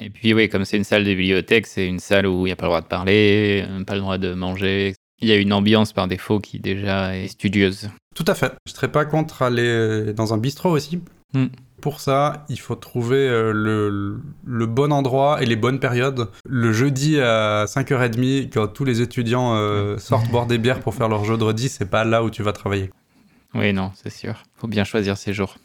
Et 0.00 0.10
puis 0.10 0.34
oui, 0.34 0.48
comme 0.48 0.64
c'est 0.64 0.76
une 0.76 0.84
salle 0.84 1.04
de 1.04 1.10
bibliothèque, 1.10 1.66
c'est 1.66 1.86
une 1.86 1.98
salle 1.98 2.26
où 2.26 2.46
il 2.46 2.50
n'y 2.50 2.52
a 2.52 2.56
pas 2.56 2.66
le 2.66 2.70
droit 2.70 2.80
de 2.80 2.86
parler, 2.86 3.64
euh, 3.68 3.84
pas 3.84 3.94
le 3.94 4.00
droit 4.00 4.18
de 4.18 4.34
manger. 4.34 4.94
Il 5.20 5.28
y 5.28 5.32
a 5.32 5.36
une 5.36 5.52
ambiance 5.52 5.92
par 5.92 6.06
défaut 6.06 6.38
qui 6.38 6.60
déjà 6.60 7.16
est 7.16 7.28
studieuse. 7.28 7.90
Tout 8.14 8.24
à 8.28 8.34
fait. 8.34 8.52
Je 8.66 8.72
serais 8.72 8.92
pas 8.92 9.04
contre 9.04 9.42
aller 9.42 10.12
dans 10.14 10.32
un 10.32 10.38
bistrot 10.38 10.70
aussi. 10.70 11.00
Mm. 11.34 11.46
Pour 11.80 12.00
ça, 12.00 12.44
il 12.48 12.58
faut 12.58 12.74
trouver 12.74 13.28
euh, 13.28 13.52
le, 13.52 14.20
le 14.44 14.66
bon 14.66 14.92
endroit 14.92 15.40
et 15.42 15.46
les 15.46 15.54
bonnes 15.54 15.78
périodes. 15.78 16.28
Le 16.44 16.72
jeudi 16.72 17.20
à 17.20 17.66
5h30, 17.66 18.50
quand 18.52 18.66
tous 18.68 18.84
les 18.84 19.00
étudiants 19.00 19.54
euh, 19.54 19.96
sortent 19.98 20.28
boire 20.28 20.46
des 20.46 20.58
bières 20.58 20.80
pour 20.80 20.94
faire 20.96 21.08
leur 21.08 21.24
jeu 21.24 21.36
de 21.36 21.44
redis, 21.44 21.68
c'est 21.68 21.88
pas 21.88 22.04
là 22.04 22.24
où 22.24 22.30
tu 22.30 22.42
vas 22.42 22.52
travailler. 22.52 22.90
Oui, 23.54 23.72
non, 23.72 23.92
c'est 23.94 24.10
sûr. 24.10 24.42
Faut 24.56 24.66
bien 24.66 24.84
choisir 24.84 25.16
ses 25.16 25.32
jours. 25.32 25.56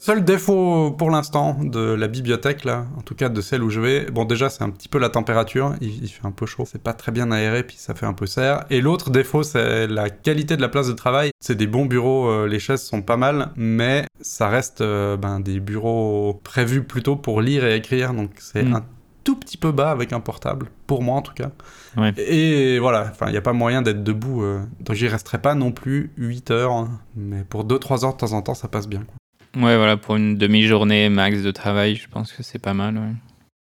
Seul 0.00 0.24
défaut 0.24 0.92
pour 0.92 1.10
l'instant 1.10 1.56
de 1.60 1.80
la 1.80 2.06
bibliothèque, 2.06 2.64
là, 2.64 2.86
en 2.96 3.00
tout 3.00 3.16
cas 3.16 3.28
de 3.28 3.40
celle 3.40 3.64
où 3.64 3.70
je 3.70 3.80
vais, 3.80 4.06
bon 4.10 4.24
déjà 4.24 4.48
c'est 4.48 4.62
un 4.62 4.70
petit 4.70 4.88
peu 4.88 4.98
la 5.00 5.08
température, 5.08 5.74
il, 5.80 6.04
il 6.04 6.08
fait 6.08 6.24
un 6.24 6.30
peu 6.30 6.46
chaud, 6.46 6.64
c'est 6.70 6.80
pas 6.80 6.92
très 6.92 7.10
bien 7.10 7.32
aéré, 7.32 7.64
puis 7.64 7.76
ça 7.78 7.94
fait 7.96 8.06
un 8.06 8.12
peu 8.12 8.26
serre. 8.26 8.64
Et 8.70 8.80
l'autre 8.80 9.10
défaut 9.10 9.42
c'est 9.42 9.88
la 9.88 10.08
qualité 10.08 10.56
de 10.56 10.62
la 10.62 10.68
place 10.68 10.86
de 10.86 10.92
travail. 10.92 11.30
C'est 11.40 11.56
des 11.56 11.66
bons 11.66 11.84
bureaux, 11.86 12.28
euh, 12.28 12.46
les 12.46 12.60
chaises 12.60 12.82
sont 12.82 13.02
pas 13.02 13.16
mal, 13.16 13.50
mais 13.56 14.04
ça 14.20 14.48
reste 14.48 14.82
euh, 14.82 15.16
ben, 15.16 15.40
des 15.40 15.58
bureaux 15.58 16.40
prévus 16.44 16.84
plutôt 16.84 17.16
pour 17.16 17.40
lire 17.40 17.64
et 17.64 17.74
écrire, 17.74 18.14
donc 18.14 18.30
c'est 18.38 18.62
Mm. 18.62 18.74
un 18.76 18.84
tout 19.24 19.34
petit 19.36 19.56
peu 19.56 19.72
bas 19.72 19.90
avec 19.90 20.12
un 20.12 20.20
portable, 20.20 20.68
pour 20.86 21.02
moi 21.02 21.16
en 21.16 21.22
tout 21.22 21.34
cas. 21.34 21.50
Ouais. 21.96 22.12
Et 22.18 22.78
voilà, 22.78 23.08
enfin 23.10 23.26
il 23.26 23.32
n'y 23.32 23.36
a 23.36 23.42
pas 23.42 23.52
moyen 23.52 23.82
d'être 23.82 24.04
debout, 24.04 24.42
euh, 24.44 24.60
donc 24.80 24.94
j'y 24.94 25.08
resterai 25.08 25.38
pas 25.38 25.56
non 25.56 25.72
plus 25.72 26.12
8 26.18 26.52
heures, 26.52 26.72
hein, 26.72 27.00
mais 27.16 27.42
pour 27.42 27.64
2-3 27.64 28.04
heures 28.04 28.12
de 28.12 28.18
temps 28.18 28.32
en 28.32 28.42
temps 28.42 28.54
ça 28.54 28.68
passe 28.68 28.86
bien. 28.88 29.00
quoi. 29.00 29.14
Ouais, 29.56 29.76
voilà, 29.76 29.96
pour 29.96 30.16
une 30.16 30.36
demi-journée 30.36 31.08
max 31.08 31.42
de 31.42 31.50
travail, 31.50 31.96
je 31.96 32.08
pense 32.08 32.32
que 32.32 32.42
c'est 32.42 32.58
pas 32.58 32.74
mal. 32.74 32.96
ouais. 32.96 33.14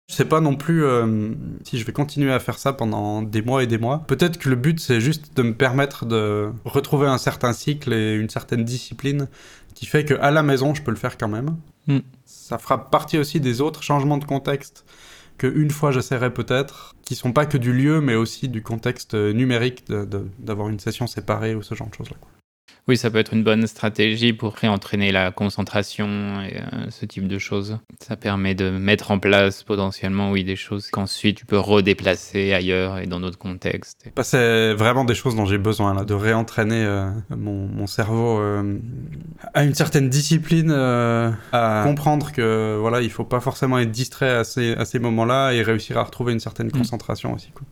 Je 0.09 0.15
sais 0.15 0.25
pas 0.25 0.39
non 0.39 0.55
plus 0.55 0.85
euh, 0.85 1.33
si 1.63 1.77
je 1.77 1.85
vais 1.85 1.91
continuer 1.91 2.31
à 2.31 2.39
faire 2.39 2.57
ça 2.57 2.71
pendant 2.71 3.21
des 3.21 3.41
mois 3.41 3.61
et 3.63 3.67
des 3.67 3.77
mois. 3.77 4.05
Peut-être 4.07 4.37
que 4.37 4.47
le 4.47 4.55
but 4.55 4.79
c'est 4.79 5.01
juste 5.01 5.35
de 5.35 5.43
me 5.43 5.53
permettre 5.53 6.05
de 6.05 6.49
retrouver 6.63 7.07
un 7.07 7.17
certain 7.17 7.51
cycle 7.51 7.91
et 7.91 8.15
une 8.15 8.29
certaine 8.29 8.63
discipline 8.63 9.27
qui 9.75 9.85
fait 9.85 10.05
que 10.05 10.13
à 10.13 10.31
la 10.31 10.43
maison 10.43 10.73
je 10.73 10.81
peux 10.81 10.91
le 10.91 10.97
faire 10.97 11.17
quand 11.17 11.27
même. 11.27 11.57
Mm. 11.87 11.99
Ça 12.23 12.57
fera 12.57 12.89
partie 12.89 13.17
aussi 13.17 13.41
des 13.41 13.59
autres 13.59 13.83
changements 13.83 14.17
de 14.17 14.23
contexte 14.23 14.85
que 15.37 15.45
une 15.45 15.71
fois 15.71 15.91
j'essaierai 15.91 16.33
peut-être, 16.33 16.95
qui 17.03 17.15
sont 17.15 17.33
pas 17.33 17.45
que 17.45 17.57
du 17.57 17.73
lieu 17.73 17.99
mais 17.99 18.15
aussi 18.15 18.47
du 18.47 18.63
contexte 18.63 19.13
numérique 19.13 19.83
d'avoir 20.39 20.69
une 20.69 20.79
session 20.79 21.05
séparée 21.05 21.53
ou 21.53 21.61
ce 21.61 21.75
genre 21.75 21.89
de 21.89 21.95
choses 21.95 22.11
là. 22.11 22.17
Oui, 22.87 22.95
ça 22.95 23.09
peut 23.09 23.17
être 23.17 23.33
une 23.33 23.43
bonne 23.43 23.67
stratégie 23.67 24.31
pour 24.31 24.53
réentraîner 24.53 25.11
la 25.11 25.31
concentration 25.31 26.41
et 26.41 26.57
euh, 26.57 26.89
ce 26.89 27.05
type 27.05 27.27
de 27.27 27.37
choses. 27.37 27.79
Ça 27.99 28.15
permet 28.15 28.55
de 28.55 28.69
mettre 28.69 29.11
en 29.11 29.19
place 29.19 29.63
potentiellement, 29.63 30.31
oui, 30.31 30.45
des 30.45 30.55
choses 30.55 30.89
qu'ensuite 30.89 31.37
tu 31.37 31.45
peux 31.45 31.57
redéplacer 31.57 32.53
ailleurs 32.53 32.99
et 32.99 33.05
dans 33.05 33.19
d'autres 33.19 33.37
contextes. 33.37 34.09
Bah, 34.15 34.23
c'est 34.23 34.73
vraiment 34.73 35.03
des 35.03 35.15
choses 35.15 35.35
dont 35.35 35.45
j'ai 35.45 35.57
besoin 35.57 35.93
là, 35.93 36.05
de 36.05 36.13
réentraîner 36.13 36.83
euh, 36.85 37.09
mon, 37.29 37.67
mon 37.67 37.87
cerveau 37.87 38.39
euh, 38.39 38.79
à 39.53 39.65
une 39.65 39.75
certaine 39.75 40.09
discipline, 40.09 40.71
à 40.71 41.83
comprendre 41.83 42.31
que 42.31 42.77
voilà, 42.79 43.01
il 43.01 43.09
faut 43.09 43.25
pas 43.25 43.41
forcément 43.41 43.79
être 43.79 43.91
distrait 43.91 44.29
à 44.29 44.43
ces, 44.45 44.73
à 44.75 44.85
ces 44.85 44.99
moments-là 44.99 45.51
et 45.51 45.61
réussir 45.61 45.97
à 45.97 46.03
retrouver 46.03 46.31
une 46.31 46.39
certaine 46.39 46.71
concentration 46.71 47.33
aussi. 47.33 47.51
Quoi. 47.51 47.65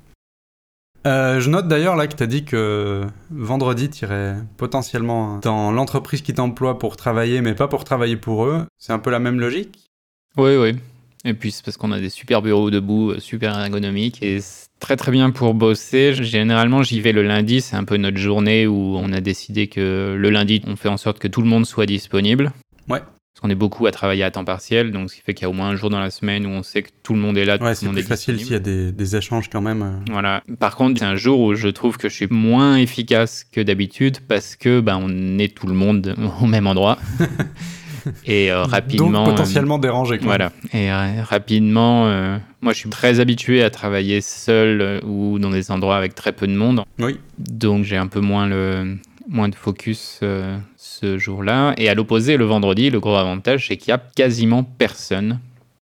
Euh, 1.06 1.40
je 1.40 1.50
note 1.52 1.68
d'ailleurs 1.68 1.96
là 1.96 2.08
que 2.08 2.16
tu 2.16 2.24
as 2.24 2.28
dit 2.28 2.46
que 2.46 3.06
vendredi 3.30 3.90
tu 3.92 4.06
irais 4.06 4.38
potentiellement 4.58 5.38
dans 5.38 5.72
l'entreprise 5.72 6.22
qui 6.22 6.34
t'emploie 6.34 6.80
pour 6.80 6.98
travailler, 6.98 7.42
mais 7.42 7.54
pas 7.54 7.68
pour 7.68 7.84
travailler 7.84 8.18
pour 8.18 8.46
eux. 8.46 8.66
C'est 8.80 8.94
un 8.94 9.00
peu 9.00 9.12
la 9.12 9.20
même 9.20 9.40
logique? 9.40 9.88
Oui, 10.38 10.58
oui. 10.58 10.76
Et 11.24 11.34
puis 11.34 11.52
c'est 11.52 11.64
parce 11.64 11.78
qu'on 11.78 11.92
a 11.92 12.00
des 12.00 12.10
super 12.10 12.42
bureaux 12.42 12.72
debout, 12.72 13.12
euh, 13.12 13.20
super 13.20 13.58
ergonomiques 13.58 14.24
et 14.24 14.42
c'est 14.42 14.68
très 14.80 14.96
très 14.96 15.12
bien 15.12 15.30
pour 15.30 15.54
bosser. 15.54 16.14
Généralement, 16.14 16.82
j'y 16.82 17.02
vais 17.02 17.12
le 17.12 17.24
lundi, 17.24 17.62
c'est 17.62 17.76
un 17.76 17.84
peu 17.84 17.98
notre 17.98 18.18
journée 18.18 18.66
où 18.66 18.96
on 18.98 19.12
a 19.14 19.22
décidé 19.22 19.68
que 19.68 20.16
le 20.18 20.30
lundi, 20.30 20.62
on 20.66 20.76
fait 20.76 20.90
en 20.90 20.98
sorte 20.98 21.20
que 21.20 21.28
tout 21.28 21.42
le 21.42 21.48
monde 21.48 21.66
soit 21.66 21.86
disponible. 21.86 22.52
Ouais. 22.90 23.02
Parce 23.36 23.42
qu'on 23.42 23.50
est 23.50 23.56
beaucoup 23.56 23.86
à 23.86 23.92
travailler 23.92 24.24
à 24.24 24.32
temps 24.32 24.46
partiel, 24.46 24.94
donc 24.94 25.10
ce 25.10 25.16
qui 25.18 25.22
fait 25.22 25.34
qu'il 25.34 25.44
y 25.44 25.46
a 25.46 25.50
au 25.50 25.54
moins 25.54 25.68
un 25.68 25.76
jour 25.76 25.90
dans 25.90 26.00
la 26.00 26.10
semaine 26.10 26.46
où 26.46 26.50
on 26.52 26.64
sait 26.64 26.84
que 26.84 26.90
tout 27.04 27.12
le 27.14 27.20
monde 27.20 27.38
est 27.38 27.44
là, 27.44 27.58
Ouais, 27.62 27.76
c'est 27.76 27.86
plus 27.90 28.02
facile 28.04 28.40
s'il 28.40 28.54
y 28.54 28.56
a 28.56 28.60
des, 28.60 28.94
des 28.94 29.16
échanges 29.18 29.50
quand 29.50 29.60
même. 29.60 29.82
euh. 29.82 29.92
Voilà. 30.10 30.42
Par 30.58 30.78
contre, 30.78 31.00
c'est 31.00 31.06
un 31.06 31.18
jour 31.18 31.42
où 31.42 31.54
je 31.54 31.68
trouve 31.68 31.98
que 31.98 32.08
je 32.08 32.14
suis 32.16 32.28
moins 32.32 32.78
efficace 32.78 33.44
que 33.52 33.60
d'habitude 33.60 34.20
parce 34.26 34.56
que 34.56 34.80
ben, 34.80 34.98
on 35.04 35.38
est 35.38 35.54
tout 35.54 35.68
le 35.68 35.74
monde 35.74 36.16
au 36.42 36.46
même 36.46 36.66
endroit. 36.66 36.98
Et 38.26 38.52
euh, 38.52 38.64
rapidement. 38.64 39.26
Donc 39.26 39.36
potentiellement 39.36 39.80
dérangé. 39.80 40.18
quoi. 40.20 40.28
Voilà. 40.28 40.52
Et 40.74 40.90
euh, 40.92 41.22
rapidement, 41.24 42.06
euh, 42.08 42.38
moi 42.62 42.72
je 42.72 42.78
suis 42.78 42.90
très 42.90 43.20
habitué 43.20 43.64
à 43.64 43.70
travailler 43.70 44.22
seul 44.22 44.80
euh, 44.80 45.02
ou 45.02 45.40
dans 45.40 45.50
des 45.50 45.72
endroits 45.72 45.98
avec 45.98 46.14
très 46.16 46.32
peu 46.32 46.48
de 46.48 46.54
monde. 46.54 46.84
Oui. 47.00 47.18
Donc 47.40 47.84
j'ai 47.84 47.98
un 47.98 48.08
peu 48.08 48.20
moins, 48.22 48.48
le, 48.48 48.96
moins 49.28 49.50
de 49.50 49.56
focus 49.56 50.20
euh, 50.24 50.58
ce 50.78 51.18
jour-là. 51.18 51.74
Et 51.78 51.90
à 51.90 51.96
l'opposé, 51.96 52.38
le 52.38 52.46
vendredi, 52.46 52.90
le 52.90 53.00
gros 53.00 53.16
avantage, 53.16 53.68
c'est 53.68 53.78
qu'il 53.78 53.90
y 53.90 53.94
a 53.94 54.02
quasiment 54.16 54.64
personne. 54.64 55.40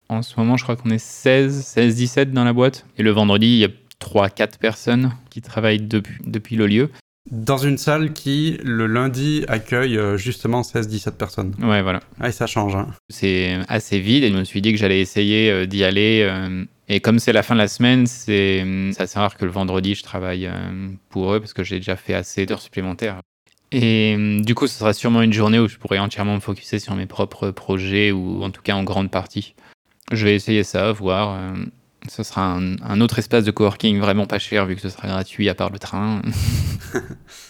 En 0.10 0.22
ce 0.22 0.36
moment, 0.38 0.58
je 0.58 0.64
crois 0.64 0.76
qu'on 0.76 0.90
est 0.90 0.98
16, 0.98 1.64
16, 1.64 1.96
17 1.96 2.32
dans 2.32 2.44
la 2.44 2.54
boîte. 2.54 2.86
Et 2.98 3.04
le 3.04 3.12
vendredi, 3.12 3.48
il 3.48 3.58
y 3.58 3.66
a 3.66 3.70
3, 4.00 4.30
4 4.30 4.60
personnes 4.60 5.12
qui 5.30 5.42
travaillent 5.42 5.82
depuis, 5.82 6.16
depuis 6.26 6.56
le 6.56 6.68
lieu. 6.68 6.90
Dans 7.30 7.58
une 7.58 7.78
salle 7.78 8.14
qui, 8.14 8.58
le 8.64 8.88
lundi, 8.88 9.44
accueille 9.50 9.98
euh, 9.98 10.16
justement 10.16 10.62
16-17 10.62 11.12
personnes. 11.12 11.54
Ouais, 11.62 11.82
voilà. 11.82 12.00
Et 12.24 12.32
ça 12.32 12.48
change. 12.48 12.76
Hein. 12.76 12.88
C'est 13.10 13.60
assez 13.68 14.00
vide 14.00 14.24
et 14.24 14.30
je 14.30 14.38
me 14.38 14.46
suis 14.46 14.62
dit 14.62 14.72
que 14.72 14.78
j'allais 14.78 15.02
essayer 15.02 15.52
euh, 15.52 15.66
d'y 15.66 15.84
aller. 15.84 16.26
Et 16.88 17.00
comme 17.02 17.20
c'est 17.20 17.34
la 17.34 17.44
fin 17.44 17.54
de 17.54 17.60
la 17.60 17.68
semaine, 17.68 18.08
c'est 18.08 18.66
c'est 18.94 19.02
assez 19.02 19.20
rare 19.20 19.36
que 19.36 19.46
le 19.46 19.52
vendredi 19.52 19.96
je 19.96 20.04
travaille 20.04 20.48
euh, 20.48 20.90
pour 21.10 21.34
eux 21.34 21.40
parce 21.40 21.54
que 21.54 21.64
j'ai 21.64 21.78
déjà 21.78 21.96
fait 21.96 22.14
assez 22.14 22.46
d'heures 22.46 22.62
supplémentaires. 22.62 23.20
Et 23.72 24.16
euh, 24.18 24.40
du 24.42 24.56
coup, 24.56 24.68
ce 24.68 24.80
sera 24.80 24.94
sûrement 24.94 25.22
une 25.22 25.34
journée 25.34 25.60
où 25.60 25.68
je 25.68 25.78
pourrai 25.78 26.00
entièrement 26.00 26.36
me 26.36 26.40
focuser 26.40 26.80
sur 26.80 26.96
mes 26.96 27.06
propres 27.06 27.52
projets 27.52 28.12
ou 28.12 28.42
en 28.44 28.50
tout 28.50 28.62
cas 28.62 28.76
en 28.76 28.84
grande 28.84 29.12
partie. 29.12 29.56
Je 30.12 30.24
vais 30.26 30.36
essayer 30.36 30.64
ça, 30.64 30.92
voir. 30.94 31.34
euh, 31.36 31.66
ce 32.08 32.24
sera 32.24 32.54
un, 32.54 32.78
un 32.82 33.02
autre 33.02 33.20
espace 33.20 33.44
de 33.44 33.52
coworking 33.52 34.00
vraiment 34.00 34.26
pas 34.26 34.40
cher 34.40 34.66
vu 34.66 34.76
que 34.76 34.82
ce 34.82 34.90
sera 34.90 35.10
gratuit 35.10 35.50
à 35.50 35.56
part 35.56 35.70
le 35.72 35.80
train. 35.80 36.22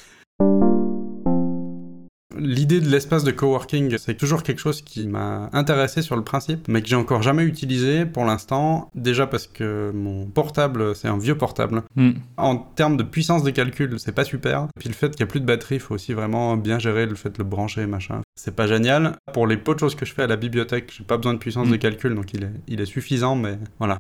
L'idée 2.39 2.80
de 2.82 2.89
l'espace 2.89 3.23
de 3.23 3.32
coworking, 3.32 3.97
c'est 3.97 4.15
toujours 4.15 4.43
quelque 4.43 4.60
chose 4.60 4.82
qui 4.82 5.08
m'a 5.08 5.50
intéressé 5.54 6.02
sur 6.02 6.15
le 6.15 6.23
principe, 6.23 6.67
mais 6.67 6.82
que 6.82 6.88
j'ai 6.88 6.95
encore 6.95 7.21
jamais 7.21 7.43
utilisé 7.43 8.06
pour 8.06 8.26
l'instant. 8.26 8.89
Déjà 8.95 9.28
parce 9.28 9.47
que 9.47 9.91
mon 9.93 10.26
portable, 10.26 10.95
c'est 10.95 11.08
un 11.08 11.17
vieux 11.17 11.38
portable. 11.38 11.84
Hmm. 11.95 12.12
En 12.38 12.58
termes 12.58 12.97
de 12.97 13.04
puissance 13.04 13.43
de 13.43 13.52
calcul, 13.52 14.00
c'est 14.00 14.12
pas 14.12 14.23
super. 14.23 14.63
Et 14.63 14.80
puis 14.80 14.89
le 14.89 14.95
fait 14.95 15.10
qu'il 15.10 15.23
n'y 15.26 15.30
a 15.30 15.32
plus 15.32 15.39
de 15.41 15.45
batterie, 15.45 15.76
il 15.76 15.82
faut 15.82 15.95
aussi 15.95 16.13
vraiment 16.13 16.58
bien 16.58 16.80
gérer 16.80 17.06
le 17.06 17.15
fait 17.15 17.30
de 17.30 17.38
le 17.39 17.43
brancher, 17.43 17.86
machin. 17.86 18.21
C'est 18.36 18.56
pas 18.56 18.67
génial. 18.67 19.17
Pour 19.34 19.47
les 19.47 19.58
peu 19.58 19.73
de 19.73 19.80
choses 19.80 19.95
que 19.95 20.06
je 20.06 20.13
fais 20.13 20.23
à 20.23 20.28
la 20.28 20.38
bibliothèque, 20.38 20.93
j'ai 20.97 21.04
pas 21.04 21.17
besoin 21.17 21.34
de 21.34 21.39
puissance 21.39 21.67
Mm. 21.67 21.71
de 21.71 21.76
calcul, 21.78 22.15
donc 22.15 22.34
il 22.34 22.43
est, 22.43 22.52
il 22.67 22.82
est 22.82 22.86
suffisant, 22.86 23.36
mais 23.36 23.58
voilà. 23.80 23.97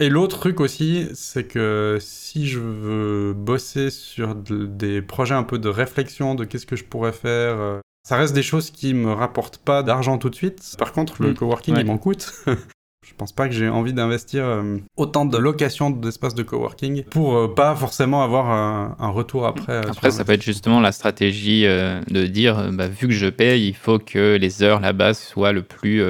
Et 0.00 0.10
l'autre 0.10 0.38
truc 0.38 0.60
aussi, 0.60 1.06
c'est 1.14 1.44
que 1.44 1.96
si 2.00 2.46
je 2.46 2.58
veux 2.60 3.32
bosser 3.32 3.88
sur 3.90 4.34
de- 4.34 4.66
des 4.66 5.00
projets 5.00 5.34
un 5.34 5.42
peu 5.42 5.58
de 5.58 5.70
réflexion 5.70 6.34
de 6.34 6.44
qu'est-ce 6.44 6.66
que 6.66 6.76
je 6.76 6.84
pourrais 6.84 7.12
faire, 7.12 7.56
euh, 7.58 7.80
ça 8.06 8.16
reste 8.18 8.34
des 8.34 8.42
choses 8.42 8.70
qui 8.70 8.92
me 8.92 9.10
rapportent 9.12 9.56
pas 9.58 9.82
d'argent 9.82 10.18
tout 10.18 10.28
de 10.28 10.34
suite. 10.34 10.74
Par 10.78 10.92
contre, 10.92 11.22
le 11.22 11.30
Mm. 11.30 11.34
coworking, 11.34 11.74
Ouais. 11.74 11.80
il 11.80 11.86
m'en 11.86 11.98
coûte. 11.98 12.30
Je 13.08 13.14
pense 13.16 13.32
pas 13.32 13.46
que 13.48 13.54
j'ai 13.54 13.68
envie 13.68 13.92
d'investir 13.94 14.44
euh, 14.44 14.78
autant 14.96 15.24
de 15.26 15.38
location 15.38 15.90
d'espace 15.90 16.34
de 16.34 16.42
coworking 16.42 17.04
pour 17.04 17.36
euh, 17.36 17.54
pas 17.54 17.74
forcément 17.76 18.22
avoir 18.24 18.50
un, 18.50 18.96
un 18.98 19.08
retour 19.10 19.46
après. 19.46 19.72
euh, 19.74 19.82
Après, 19.88 20.10
ça 20.10 20.24
peut 20.24 20.32
être 20.32 20.42
justement 20.42 20.80
la 20.80 20.90
stratégie 20.90 21.62
de 21.62 22.26
dire, 22.26 22.70
bah, 22.72 22.88
vu 22.88 23.06
que 23.06 23.14
je 23.14 23.28
paye, 23.28 23.68
il 23.68 23.76
faut 23.76 24.00
que 24.00 24.36
les 24.36 24.62
heures 24.64 24.80
là-bas 24.80 25.14
soient 25.14 25.52
le 25.52 25.62
plus, 25.62 26.02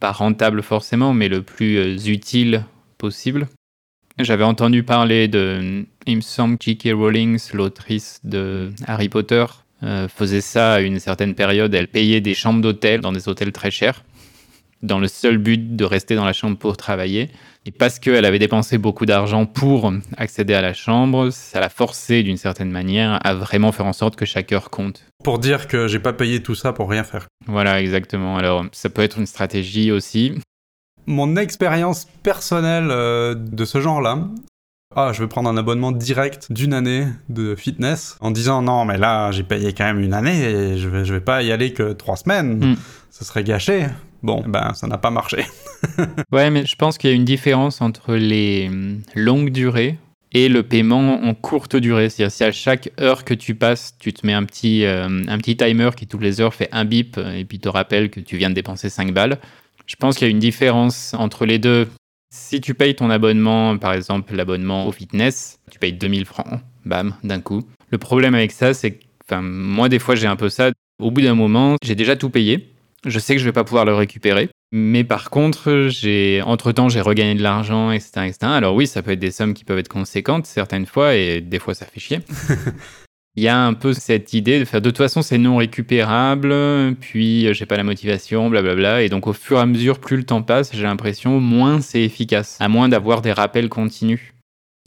pas 0.00 0.10
rentable 0.10 0.62
forcément, 0.62 1.12
mais 1.12 1.28
le 1.28 1.42
plus 1.42 2.08
utile 2.08 2.64
possible. 3.02 3.48
J'avais 4.18 4.44
entendu 4.44 4.84
parler 4.84 5.26
de, 5.26 5.84
il 6.06 6.16
me 6.16 6.20
semble, 6.20 6.56
J.K. 6.60 6.90
Rowling, 6.94 7.38
l'autrice 7.52 8.20
de 8.22 8.70
Harry 8.86 9.08
Potter, 9.08 9.44
euh, 9.82 10.06
faisait 10.06 10.40
ça 10.40 10.74
à 10.74 10.80
une 10.80 11.00
certaine 11.00 11.34
période. 11.34 11.74
Elle 11.74 11.88
payait 11.88 12.20
des 12.20 12.34
chambres 12.34 12.60
d'hôtel 12.60 13.00
dans 13.00 13.10
des 13.12 13.28
hôtels 13.28 13.50
très 13.52 13.72
chers. 13.72 14.04
dans 14.82 14.98
le 14.98 15.08
seul 15.08 15.38
but 15.38 15.76
de 15.76 15.84
rester 15.84 16.14
dans 16.16 16.24
la 16.24 16.32
chambre 16.32 16.58
pour 16.58 16.76
travailler. 16.76 17.30
Et 17.64 17.70
parce 17.70 18.00
qu'elle 18.00 18.24
avait 18.24 18.40
dépensé 18.40 18.78
beaucoup 18.78 19.06
d'argent 19.06 19.46
pour 19.46 19.92
accéder 20.16 20.54
à 20.54 20.60
la 20.60 20.74
chambre, 20.74 21.30
ça 21.30 21.60
l'a 21.60 21.68
forcé 21.68 22.24
d'une 22.24 22.36
certaine 22.36 22.70
manière 22.70 23.24
à 23.24 23.34
vraiment 23.34 23.70
faire 23.70 23.86
en 23.86 23.92
sorte 23.92 24.16
que 24.16 24.26
chaque 24.26 24.50
heure 24.52 24.70
compte. 24.70 25.04
Pour 25.22 25.38
dire 25.38 25.68
que 25.68 25.86
j'ai 25.86 26.00
pas 26.00 26.12
payé 26.12 26.42
tout 26.42 26.56
ça 26.56 26.72
pour 26.72 26.90
rien 26.90 27.04
faire. 27.04 27.26
Voilà, 27.46 27.80
exactement. 27.80 28.36
Alors, 28.36 28.64
ça 28.72 28.90
peut 28.90 29.02
être 29.02 29.18
une 29.18 29.26
stratégie 29.26 29.92
aussi. 29.92 30.34
Mon 31.06 31.36
expérience 31.36 32.06
personnelle 32.22 32.88
euh, 32.90 33.34
de 33.34 33.64
ce 33.64 33.80
genre-là, 33.80 34.18
ah, 34.94 35.12
je 35.12 35.22
vais 35.22 35.28
prendre 35.28 35.48
un 35.48 35.56
abonnement 35.56 35.90
direct 35.90 36.52
d'une 36.52 36.74
année 36.74 37.06
de 37.28 37.54
fitness 37.54 38.16
en 38.20 38.30
disant 38.30 38.62
non, 38.62 38.84
mais 38.84 38.98
là, 38.98 39.30
j'ai 39.30 39.42
payé 39.42 39.72
quand 39.72 39.84
même 39.84 40.00
une 40.00 40.12
année 40.12 40.42
et 40.42 40.78
je 40.78 40.88
vais, 40.88 41.04
je 41.04 41.14
vais 41.14 41.20
pas 41.20 41.42
y 41.42 41.50
aller 41.50 41.72
que 41.72 41.92
trois 41.92 42.16
semaines. 42.16 42.72
Mm. 42.72 42.76
Ce 43.10 43.24
serait 43.24 43.44
gâché. 43.44 43.86
Bon, 44.22 44.44
ben, 44.46 44.72
ça 44.74 44.86
n'a 44.86 44.98
pas 44.98 45.10
marché. 45.10 45.44
Ouais, 46.30 46.50
mais 46.50 46.64
je 46.64 46.76
pense 46.76 46.96
qu'il 46.96 47.10
y 47.10 47.12
a 47.12 47.16
une 47.16 47.24
différence 47.24 47.80
entre 47.80 48.14
les 48.14 48.68
hum, 48.68 49.02
longues 49.16 49.50
durées 49.50 49.98
et 50.32 50.48
le 50.48 50.62
paiement 50.62 51.22
en 51.22 51.34
courte 51.34 51.76
durée. 51.76 52.08
C'est-à-dire 52.08 52.32
si 52.32 52.44
à 52.44 52.52
chaque 52.52 52.90
heure 53.00 53.24
que 53.24 53.34
tu 53.34 53.54
passes, 53.54 53.96
tu 53.98 54.12
te 54.12 54.26
mets 54.26 54.32
un 54.32 54.44
petit, 54.44 54.84
euh, 54.84 55.08
un 55.26 55.38
petit 55.38 55.56
timer 55.56 55.90
qui 55.96 56.06
toutes 56.06 56.22
les 56.22 56.40
heures 56.40 56.54
fait 56.54 56.68
un 56.72 56.84
bip 56.84 57.18
et 57.18 57.44
puis 57.44 57.58
te 57.58 57.68
rappelle 57.68 58.10
que 58.10 58.20
tu 58.20 58.36
viens 58.36 58.48
de 58.48 58.54
dépenser 58.54 58.88
5 58.88 59.12
balles. 59.12 59.38
Je 59.86 59.96
pense 59.96 60.16
qu'il 60.16 60.26
y 60.26 60.30
a 60.30 60.30
une 60.30 60.38
différence 60.38 61.14
entre 61.14 61.46
les 61.46 61.58
deux. 61.58 61.88
Si 62.34 62.60
tu 62.60 62.74
payes 62.74 62.94
ton 62.94 63.10
abonnement, 63.10 63.76
par 63.78 63.92
exemple 63.92 64.34
l'abonnement 64.34 64.86
au 64.86 64.92
fitness, 64.92 65.58
tu 65.70 65.78
payes 65.78 65.92
2000 65.92 66.24
francs, 66.24 66.60
bam, 66.84 67.14
d'un 67.24 67.40
coup. 67.40 67.62
Le 67.90 67.98
problème 67.98 68.34
avec 68.34 68.52
ça, 68.52 68.72
c'est 68.74 68.92
que 68.92 69.40
moi 69.40 69.88
des 69.88 69.98
fois 69.98 70.14
j'ai 70.14 70.26
un 70.26 70.36
peu 70.36 70.48
ça. 70.48 70.70
Au 71.00 71.10
bout 71.10 71.20
d'un 71.20 71.34
moment, 71.34 71.76
j'ai 71.82 71.94
déjà 71.94 72.16
tout 72.16 72.30
payé. 72.30 72.68
Je 73.04 73.18
sais 73.18 73.34
que 73.34 73.40
je 73.40 73.44
vais 73.44 73.52
pas 73.52 73.64
pouvoir 73.64 73.84
le 73.84 73.94
récupérer. 73.94 74.48
Mais 74.72 75.04
par 75.04 75.28
contre, 75.28 75.88
j'ai 75.90 76.40
entre-temps, 76.42 76.88
j'ai 76.88 77.02
regagné 77.02 77.34
de 77.34 77.42
l'argent, 77.42 77.90
etc. 77.90 78.32
Alors 78.42 78.74
oui, 78.74 78.86
ça 78.86 79.02
peut 79.02 79.10
être 79.10 79.18
des 79.18 79.30
sommes 79.30 79.52
qui 79.52 79.64
peuvent 79.64 79.78
être 79.78 79.88
conséquentes 79.88 80.46
certaines 80.46 80.86
fois, 80.86 81.14
et 81.14 81.42
des 81.42 81.58
fois, 81.58 81.74
ça 81.74 81.84
fait 81.84 82.00
chier. 82.00 82.20
Il 83.36 83.42
y 83.42 83.48
a 83.48 83.58
un 83.58 83.72
peu 83.72 83.94
cette 83.94 84.34
idée 84.34 84.58
de 84.60 84.64
faire 84.66 84.82
de 84.82 84.90
toute 84.90 84.98
façon, 84.98 85.22
c'est 85.22 85.38
non 85.38 85.56
récupérable, 85.56 86.54
puis 87.00 87.46
euh, 87.46 87.54
j'ai 87.54 87.64
pas 87.66 87.76
la 87.76 87.84
motivation, 87.84 88.50
blablabla. 88.50 89.02
Et 89.02 89.08
donc, 89.08 89.26
au 89.26 89.32
fur 89.32 89.56
et 89.58 89.60
à 89.60 89.66
mesure, 89.66 90.00
plus 90.00 90.16
le 90.18 90.24
temps 90.24 90.42
passe, 90.42 90.70
j'ai 90.74 90.82
l'impression, 90.82 91.40
moins 91.40 91.80
c'est 91.80 92.02
efficace, 92.02 92.58
à 92.60 92.68
moins 92.68 92.88
d'avoir 92.88 93.22
des 93.22 93.32
rappels 93.32 93.68
continus. 93.68 94.20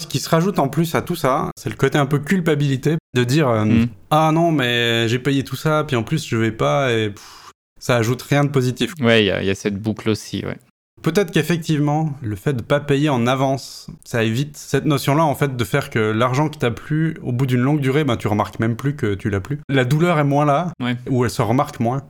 Ce 0.02 0.08
qui 0.08 0.20
se 0.20 0.30
rajoute 0.30 0.60
en 0.60 0.68
plus 0.68 0.94
à 0.94 1.02
tout 1.02 1.16
ça, 1.16 1.50
c'est 1.58 1.70
le 1.70 1.76
côté 1.76 1.98
un 1.98 2.06
peu 2.06 2.20
culpabilité 2.20 2.98
de 3.16 3.24
dire 3.24 3.48
euh, 3.48 3.64
Mm. 3.66 3.88
ah 4.12 4.32
non 4.34 4.52
mais 4.52 5.08
j'ai 5.08 5.20
payé 5.20 5.44
tout 5.46 5.56
ça 5.56 5.86
puis 5.88 5.96
en 5.96 6.04
plus 6.04 6.28
je 6.28 6.36
vais 6.36 6.52
pas 6.52 6.92
et 6.92 7.12
pff, 7.12 7.50
ça 7.80 7.96
ajoute 7.96 8.22
rien 8.24 8.44
de 8.44 8.50
positif. 8.50 8.92
Ouais, 9.00 9.24
il 9.24 9.28
y, 9.28 9.32
a- 9.32 9.42
il 9.42 9.48
y 9.48 9.50
a 9.50 9.56
cette 9.56 9.80
boucle 9.80 10.10
aussi, 10.10 10.44
ouais. 10.46 10.58
Peut-être 11.06 11.30
qu'effectivement 11.30 12.16
le 12.24 12.36
fait 12.36 12.54
de 12.54 12.64
pas 12.64 12.80
payer 12.80 13.10
en 13.10 13.28
avance, 13.28 13.92
ça 14.04 14.24
évite 14.24 14.58
cette 14.58 14.86
notion-là 14.86 15.24
en 15.24 15.36
fait 15.36 15.56
de 15.56 15.64
faire 15.64 15.92
que 15.92 16.00
l'argent 16.00 16.50
qui 16.50 16.58
t'a 16.58 16.72
plu 16.72 17.16
au 17.22 17.32
bout 17.32 17.46
d'une 17.46 17.60
longue 17.62 17.80
durée, 17.80 18.04
ben 18.04 18.18
tu 18.18 18.28
remarques 18.28 18.58
même 18.60 18.76
plus 18.76 18.96
que 18.96 19.14
tu 19.14 19.30
l'as 19.30 19.40
plus. 19.40 19.60
La 19.70 19.86
douleur 19.86 20.18
est 20.18 20.24
moins 20.24 20.46
là 20.46 20.72
Ouais. 20.82 20.96
ou 21.08 21.24
elle 21.24 21.30
se 21.30 21.44
remarque 21.44 21.80
moins. 21.80 22.02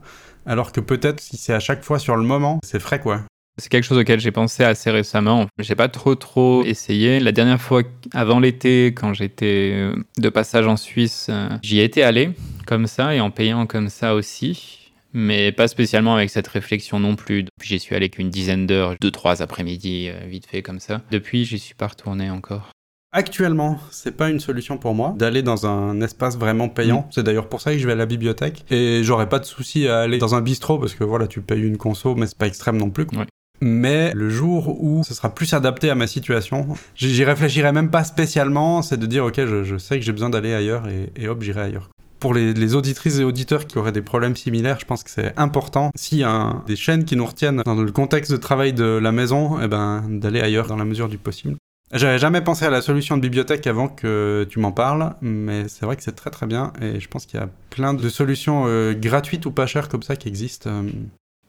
Alors 0.45 0.71
que 0.71 0.79
peut-être 0.79 1.19
si 1.19 1.35
c'est 1.35 1.53
à 1.53 1.59
chaque 1.59 1.83
fois 1.83 1.99
sur 1.99 2.15
le 2.15 2.23
moment, 2.23 2.61
c'est 2.63 2.79
frais 2.79 3.01
quoi. 3.01 3.19
C'est 3.57 3.67
quelque 3.67 3.83
chose 3.83 3.97
auquel 3.97 4.21
j'ai 4.21 4.31
pensé 4.31 4.63
assez 4.63 4.89
récemment. 4.91 5.47
J'ai 5.59 5.75
pas 5.75 5.89
trop 5.89 6.15
trop 6.15 6.63
essayé. 6.63 7.19
La 7.19 7.33
dernière 7.33 7.59
fois, 7.59 7.83
avant 8.13 8.39
l'été, 8.39 8.93
quand 8.95 9.13
j'étais 9.13 9.71
euh, 9.75 9.93
de 10.17 10.29
passage 10.29 10.67
en 10.67 10.77
Suisse, 10.77 11.27
euh, 11.29 11.49
j'y 11.61 11.81
étais 11.81 12.01
allé 12.03 12.31
comme 12.65 12.87
ça 12.87 13.13
et 13.13 13.19
en 13.19 13.29
payant 13.29 13.65
comme 13.65 13.89
ça 13.89 14.15
aussi. 14.15 14.84
Mais 15.17 15.53
pas 15.53 15.69
spécialement 15.69 16.13
avec 16.13 16.29
cette 16.29 16.47
réflexion 16.49 16.99
non 16.99 17.15
plus. 17.15 17.45
J'y 17.63 17.79
suis 17.79 17.95
allé 17.95 18.09
qu'une 18.09 18.29
dizaine 18.29 18.67
d'heures, 18.67 18.95
deux, 18.99 19.11
trois 19.11 19.41
après-midi, 19.41 20.09
euh, 20.09 20.27
vite 20.27 20.45
fait 20.45 20.61
comme 20.61 20.81
ça. 20.81 21.01
Depuis, 21.09 21.45
j'y 21.45 21.57
suis 21.57 21.73
pas 21.73 21.87
retourné 21.87 22.29
encore. 22.29 22.69
Actuellement, 23.13 23.79
c'est 23.91 24.17
pas 24.17 24.29
une 24.29 24.41
solution 24.41 24.77
pour 24.77 24.93
moi 24.93 25.15
d'aller 25.17 25.41
dans 25.41 25.65
un 25.67 26.01
espace 26.01 26.37
vraiment 26.37 26.67
payant. 26.67 27.07
C'est 27.11 27.23
d'ailleurs 27.23 27.47
pour 27.47 27.61
ça 27.61 27.71
que 27.71 27.77
je 27.77 27.87
vais 27.87 27.93
à 27.93 27.95
la 27.95 28.05
bibliothèque 28.05 28.65
et 28.69 29.03
j'aurais 29.03 29.29
pas 29.29 29.39
de 29.39 29.45
souci 29.45 29.87
à 29.87 30.01
aller 30.01 30.17
dans 30.17 30.35
un 30.35 30.41
bistrot 30.41 30.79
parce 30.79 30.95
que 30.95 31.05
voilà, 31.05 31.27
tu 31.27 31.39
payes 31.39 31.61
une 31.61 31.77
conso, 31.77 32.13
mais 32.15 32.27
c'est 32.27 32.37
pas 32.37 32.47
extrême 32.47 32.75
non 32.75 32.89
plus. 32.89 33.07
Ouais. 33.13 33.25
Mais 33.61 34.11
le 34.13 34.29
jour 34.29 34.83
où 34.83 35.01
ce 35.05 35.13
sera 35.13 35.33
plus 35.33 35.53
adapté 35.53 35.89
à 35.89 35.95
ma 35.95 36.07
situation, 36.07 36.67
j'y 36.93 37.15
j'y 37.15 37.23
réfléchirai 37.23 37.71
même 37.71 37.89
pas 37.89 38.03
spécialement. 38.03 38.81
C'est 38.81 38.97
de 38.97 39.05
dire 39.05 39.23
ok, 39.23 39.45
je, 39.45 39.63
je 39.63 39.77
sais 39.77 39.97
que 39.97 40.03
j'ai 40.03 40.11
besoin 40.11 40.29
d'aller 40.29 40.53
ailleurs 40.53 40.89
et, 40.89 41.13
et 41.15 41.29
hop, 41.29 41.41
j'irai 41.41 41.61
ailleurs. 41.61 41.89
Pour 42.19 42.33
les, 42.33 42.75
auditrices 42.75 43.19
et 43.19 43.23
auditeurs 43.23 43.67
qui 43.67 43.77
auraient 43.77 43.91
des 43.91 44.01
problèmes 44.01 44.35
similaires, 44.35 44.79
je 44.79 44.85
pense 44.85 45.03
que 45.03 45.09
c'est 45.09 45.33
important, 45.37 45.91
s'il 45.95 46.19
y 46.19 46.23
a 46.23 46.63
des 46.65 46.75
chaînes 46.75 47.05
qui 47.05 47.15
nous 47.15 47.25
retiennent 47.25 47.61
dans 47.65 47.75
le 47.75 47.91
contexte 47.91 48.31
de 48.31 48.37
travail 48.37 48.73
de 48.73 48.85
la 48.85 49.11
maison, 49.11 49.59
eh 49.61 49.67
ben, 49.67 50.03
d'aller 50.09 50.41
ailleurs 50.41 50.67
dans 50.67 50.77
la 50.77 50.85
mesure 50.85 51.09
du 51.09 51.17
possible. 51.17 51.57
J'avais 51.93 52.17
jamais 52.17 52.41
pensé 52.41 52.65
à 52.65 52.69
la 52.69 52.81
solution 52.81 53.15
de 53.15 53.21
bibliothèque 53.21 53.67
avant 53.67 53.87
que 53.87 54.45
tu 54.49 54.59
m'en 54.59 54.71
parles, 54.71 55.15
mais 55.21 55.67
c'est 55.67 55.85
vrai 55.85 55.95
que 55.95 56.03
c'est 56.03 56.15
très 56.15 56.31
très 56.31 56.47
bien 56.47 56.73
et 56.81 56.99
je 56.99 57.07
pense 57.07 57.25
qu'il 57.25 57.39
y 57.39 57.43
a 57.43 57.49
plein 57.69 57.93
de 57.93 58.09
solutions 58.09 58.63
euh, 58.65 58.93
gratuites 58.93 59.45
ou 59.45 59.51
pas 59.51 59.67
chères 59.67 59.87
comme 59.87 60.03
ça 60.03 60.15
qui 60.15 60.27
existent. 60.27 60.69
euh. 60.69 60.89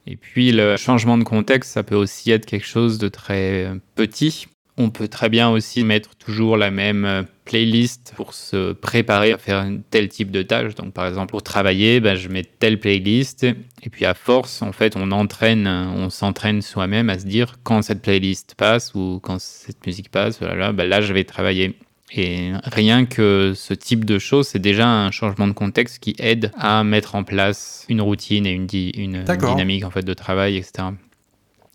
Et 0.07 0.16
puis 0.16 0.52
le 0.52 0.76
changement 0.76 1.18
de 1.18 1.24
contexte, 1.24 1.72
ça 1.72 1.83
peut 1.83 1.96
aussi 1.96 2.31
être 2.31 2.46
quelque 2.46 2.66
chose 2.66 2.98
de 2.98 3.09
très 3.09 3.64
euh, 3.64 3.76
petit. 3.94 4.46
On 4.79 4.91
peut 4.91 5.09
très 5.09 5.31
bien 5.31 5.49
aussi 5.49 5.85
mettre 5.85 6.17
toujours 6.17 6.57
la 6.59 6.71
même 6.71 7.05
euh, 7.07 7.23
playlist 7.47 8.12
pour 8.15 8.35
se 8.35 8.73
préparer 8.73 9.33
à 9.33 9.39
faire 9.39 9.59
un 9.59 9.79
tel 9.91 10.09
type 10.09 10.31
de 10.31 10.43
tâche. 10.43 10.75
Donc 10.75 10.93
par 10.93 11.07
exemple 11.07 11.31
pour 11.31 11.43
travailler, 11.43 11.99
ben, 12.01 12.15
je 12.15 12.29
mets 12.29 12.45
telle 12.45 12.79
playlist 12.79 13.45
et 13.45 13.89
puis 13.91 14.05
à 14.05 14.12
force, 14.12 14.61
en 14.61 14.73
fait, 14.73 14.95
on 14.97 15.12
entraîne, 15.12 15.67
euh, 15.67 15.87
on 15.97 16.11
s'entraîne 16.11 16.61
soi-même 16.61 17.09
à 17.09 17.19
se 17.19 17.25
dire 17.27 17.57
quand 17.62 17.81
cette 17.81 18.03
playlist 18.03 18.55
passe 18.57 18.93
ou 18.95 19.19
quand 19.23 19.41
cette 19.41 19.87
musique 19.87 20.11
passe, 20.11 20.41
voilà, 20.41 20.73
ben 20.73 20.87
là 20.89 21.01
je 21.01 21.12
vais 21.15 21.25
travailler. 21.25 21.79
Et 22.12 22.53
rien 22.62 23.05
que 23.05 23.53
ce 23.57 23.75
type 23.75 24.05
de 24.05 24.19
choses, 24.21 24.47
c'est 24.49 24.61
déjà 24.61 24.87
un 24.89 25.11
changement 25.11 25.49
de 25.49 25.53
contexte 25.53 25.99
qui 25.99 26.15
aide 26.19 26.53
à 26.57 26.85
mettre 26.85 27.15
en 27.17 27.25
place 27.25 27.85
une 27.89 28.01
routine 28.01 28.47
et 28.47 28.53
une, 28.53 28.67
di- 28.67 28.93
une 28.97 29.25
dynamique 29.55 29.85
en 29.85 29.91
fait 29.91 30.05
de 30.05 30.15
travail, 30.15 30.57
etc. 30.57 30.89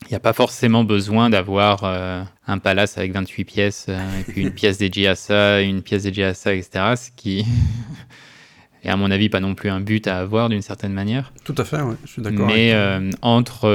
Il 0.05 0.09
n'y 0.09 0.15
a 0.15 0.19
pas 0.19 0.33
forcément 0.33 0.83
besoin 0.83 1.29
d'avoir 1.29 1.83
euh, 1.83 2.23
un 2.47 2.57
palace 2.57 2.97
avec 2.97 3.13
28 3.13 3.45
pièces 3.45 3.85
euh, 3.87 4.19
et 4.19 4.23
puis 4.23 4.41
une 4.41 4.51
pièce 4.51 4.77
dédiée 4.77 5.07
à 5.07 5.15
ça, 5.15 5.61
une 5.61 5.81
pièce 5.81 6.03
dédiée 6.03 6.25
à 6.25 6.33
ça, 6.33 6.53
etc. 6.53 6.95
Ce 6.97 7.11
qui 7.15 7.45
est 8.83 8.89
à 8.89 8.97
mon 8.97 9.11
avis 9.11 9.29
pas 9.29 9.39
non 9.39 9.55
plus 9.55 9.69
un 9.69 9.79
but 9.79 10.07
à 10.07 10.17
avoir 10.17 10.49
d'une 10.49 10.61
certaine 10.61 10.93
manière. 10.93 11.31
Tout 11.45 11.55
à 11.57 11.63
fait, 11.63 11.81
ouais, 11.81 11.95
je 12.03 12.11
suis 12.11 12.21
d'accord. 12.21 12.47
Mais 12.47 12.71
avec 12.71 12.75
euh, 12.75 13.11
entre 13.21 13.69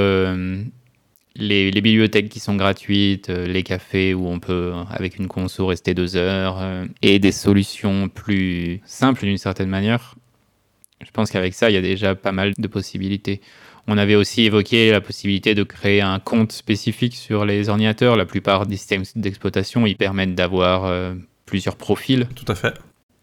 les, 1.37 1.71
les 1.71 1.81
bibliothèques 1.81 2.29
qui 2.29 2.41
sont 2.41 2.57
gratuites, 2.57 3.29
les 3.29 3.63
cafés 3.63 4.13
où 4.13 4.27
on 4.27 4.41
peut, 4.41 4.73
avec 4.91 5.19
une 5.19 5.29
conso, 5.29 5.67
rester 5.67 5.95
deux 5.95 6.17
heures, 6.17 6.59
et 7.03 7.19
des 7.19 7.33
solutions 7.33 8.09
plus 8.09 8.81
simples 8.85 9.25
d'une 9.25 9.39
certaine 9.39 9.69
manière, 9.69 10.17
je 11.05 11.11
pense 11.11 11.31
qu'avec 11.31 11.55
ça, 11.55 11.71
il 11.71 11.75
y 11.75 11.77
a 11.77 11.83
déjà 11.83 12.15
pas 12.15 12.33
mal 12.33 12.53
de 12.57 12.69
possibilités. 12.69 13.41
On 13.89 13.99
avait 13.99 14.17
aussi 14.17 14.43
évoqué 14.43 14.91
la 14.91 15.01
possibilité 15.01 15.55
de 15.55 15.63
créer 15.63 16.01
un 16.01 16.19
compte 16.19 16.53
spécifique 16.53 17.15
sur 17.15 17.45
les 17.45 17.69
ordinateurs. 17.69 18.17
La 18.17 18.27
plupart 18.27 18.67
des 18.67 18.77
systèmes 18.77 19.05
d'exploitation, 19.15 19.87
ils 19.87 19.97
permettent 19.97 20.35
d'avoir 20.35 20.87
euh, 20.87 21.15
plusieurs 21.45 21.77
profils. 21.77 22.27
Tout 22.35 22.51
à 22.51 22.55
fait. 22.55 22.75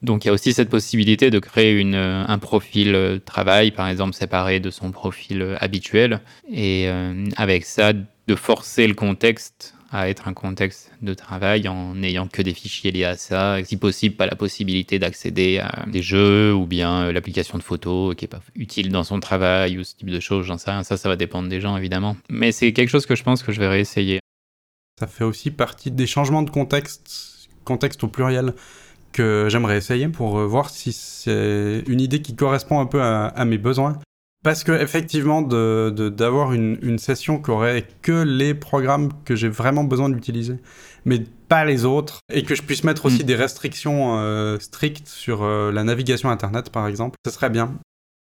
Donc 0.04 0.26
il 0.26 0.28
y 0.28 0.32
a 0.32 0.34
aussi 0.34 0.54
cette 0.54 0.70
possibilité 0.70 1.32
de 1.32 1.40
créer 1.40 1.72
une, 1.72 1.96
euh, 1.96 2.26
un 2.28 2.38
profil 2.38 2.94
euh, 2.94 3.20
travail, 3.20 3.72
par 3.72 3.88
exemple, 3.88 4.14
séparé 4.14 4.60
de 4.60 4.70
son 4.70 4.92
profil 4.92 5.58
habituel. 5.60 6.20
Et 6.52 6.86
euh, 6.88 7.26
avec 7.38 7.64
ça, 7.66 7.94
de 7.94 8.36
forcer 8.36 8.86
le 8.86 8.94
contexte 8.94 9.76
à 9.94 10.10
être 10.10 10.28
un 10.28 10.34
contexte 10.34 10.92
de 11.02 11.14
travail 11.14 11.68
en 11.68 11.94
n'ayant 11.94 12.28
que 12.28 12.42
des 12.42 12.54
fichiers 12.54 12.92
liés 12.92 13.06
à 13.06 13.16
ça. 13.16 13.64
Si 13.64 13.78
possible, 13.78 14.16
pas 14.16 14.26
la 14.26 14.36
possibilité 14.36 14.98
d'accéder 14.98 15.60
à 15.60 15.86
des 15.88 16.02
jeux 16.02 16.54
ou 16.54 16.66
bien 16.66 17.04
euh, 17.04 17.12
l'application 17.12 17.60
de 17.60 17.64
photos 17.64 18.16
qui 18.16 18.26
est 18.26 18.28
pas 18.28 18.42
utile 18.56 18.90
dans 18.90 19.04
son 19.04 19.20
travail 19.20 19.78
ou 19.78 19.84
ce 19.84 19.96
type 19.96 20.10
de 20.10 20.20
choses. 20.20 20.46
J'en 20.46 20.58
sais. 20.58 20.72
Ça, 20.84 20.98
ça 20.98 21.10
va 21.10 21.16
dépendre 21.16 21.48
des 21.48 21.62
gens, 21.62 21.78
évidemment. 21.78 22.18
Mais 22.28 22.52
c'est 22.52 22.74
quelque 22.74 22.90
chose 22.90 23.06
que 23.06 23.16
je 23.16 23.24
pense 23.24 23.44
que 23.44 23.52
je 23.52 23.60
vais 23.60 23.68
réessayer. 23.68 24.20
Ça 25.00 25.06
fait 25.06 25.24
aussi 25.24 25.52
partie 25.52 25.92
des 25.92 26.08
changements 26.08 26.42
de 26.42 26.50
contexte, 26.50 27.50
contexte 27.64 28.04
au 28.04 28.08
pluriel, 28.08 28.56
que 29.12 29.48
j'aimerais 29.50 29.78
essayer 29.78 30.08
pour 30.08 30.40
euh, 30.40 30.48
voir 30.48 30.72
si 30.72 30.92
c'est 30.92 31.84
une 31.88 32.02
idée 32.02 32.22
qui 32.24 32.36
correspond 32.36 32.80
un 32.80 32.88
peu 32.88 33.02
à 33.02 33.46
mes 33.46 33.60
besoins. 33.60 34.00
Parce 34.44 34.64
que 34.66 34.74
effectivement, 34.74 35.42
de- 35.42 35.90
de- 35.96 36.10
d'avoir 36.10 36.52
une, 36.54 36.78
une 36.82 37.00
session 37.00 37.42
qui 37.42 37.50
aurait 37.52 37.86
que 38.02 38.24
les 38.24 38.54
programmes 38.54 39.10
que 39.26 39.36
j'ai 39.36 39.48
vraiment 39.50 39.86
besoin 39.86 40.10
d'utiliser, 40.10 40.58
mais 41.06 41.24
pas 41.48 41.64
les 41.66 41.86
autres, 41.86 42.20
et 42.32 42.44
que 42.44 42.54
je 42.54 42.62
puisse 42.62 42.84
mettre 42.84 43.06
aussi 43.06 43.24
Mm. 43.24 43.28
des 43.28 43.36
restrictions 43.36 44.20
euh, 44.20 44.60
strictes 44.60 45.08
sur 45.08 45.44
euh, 45.44 45.72
la 45.72 45.84
navigation 45.84 46.30
Internet, 46.30 46.70
par 46.72 46.88
exemple, 46.88 47.16
ce 47.26 47.32
serait 47.32 47.50
bien. 47.50 47.74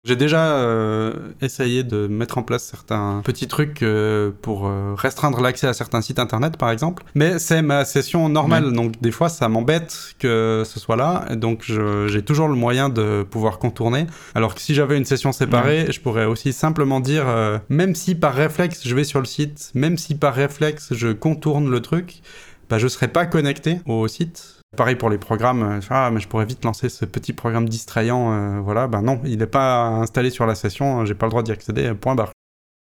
J'ai 0.06 0.16
déjà 0.16 0.54
euh, 0.54 1.14
essayé 1.42 1.84
de 1.84 2.08
mettre 2.08 2.38
en 2.38 2.44
place 2.44 2.64
certains 2.64 3.22
petits 3.26 3.50
trucs 3.50 3.84
euh, 3.84 4.32
pour 4.42 4.66
euh, 4.66 4.94
restreindre 4.96 5.42
l'accès 5.42 5.68
à 5.68 5.74
certains 5.74 6.00
sites 6.00 6.20
internet, 6.20 6.56
par 6.56 6.72
exemple. 6.72 7.04
Mais 7.16 7.38
c'est 7.38 7.62
ma 7.62 7.84
session 7.84 8.30
normale, 8.30 8.72
donc 8.72 9.02
des 9.02 9.12
fois 9.12 9.28
ça 9.28 9.50
m'embête 9.50 10.16
que 10.18 10.64
ce 10.66 10.80
soit 10.80 10.96
là. 10.96 11.36
Donc 11.36 11.66
j'ai 12.08 12.24
toujours 12.24 12.48
le 12.48 12.56
moyen 12.56 12.88
de 12.88 13.24
pouvoir 13.30 13.60
contourner. 13.60 14.08
Alors 14.36 14.56
que 14.56 14.62
si 14.62 14.74
j'avais 14.74 14.98
une 14.98 15.06
session 15.06 15.34
séparée, 15.34 15.92
je 15.92 16.00
pourrais 16.00 16.26
aussi 16.26 16.54
simplement 16.54 17.02
dire, 17.02 17.26
même 17.68 17.94
si 17.94 18.16
par 18.16 18.34
réflexe 18.34 18.88
je 18.88 18.96
vais 18.96 19.04
sur 19.04 19.20
le 19.20 19.26
site, 19.26 19.72
même 19.74 19.98
si 19.98 20.16
par 20.16 20.34
réflexe 20.34 20.94
je 20.94 21.10
contourne 21.10 21.70
le 21.70 21.82
truc, 21.82 22.22
bah, 22.70 22.78
je 22.78 22.88
serais 22.88 23.10
pas 23.10 23.26
connecté 23.26 23.82
au 23.86 24.08
site 24.08 24.59
Pareil 24.78 24.96
pour 24.96 25.10
les 25.10 25.18
programmes, 25.18 25.64
euh, 25.64 25.80
ah 25.90 26.12
mais 26.12 26.20
je 26.20 26.28
pourrais 26.28 26.46
vite 26.46 26.64
lancer 26.64 26.90
ce 26.90 27.04
petit 27.04 27.34
programme 27.34 27.68
distrayant, 27.68 28.32
euh, 28.32 28.60
voilà, 28.60 28.88
ben 28.88 29.02
non, 29.02 29.20
il 29.26 29.40
n'est 29.40 29.48
pas 29.48 29.88
installé 29.88 30.30
sur 30.30 30.46
la 30.46 30.54
session, 30.54 31.06
j'ai 31.06 31.16
pas 31.16 31.26
le 31.26 31.32
droit 31.32 31.42
d'y 31.42 31.52
accéder, 31.52 31.94
point 31.96 32.14
barre. 32.14 32.32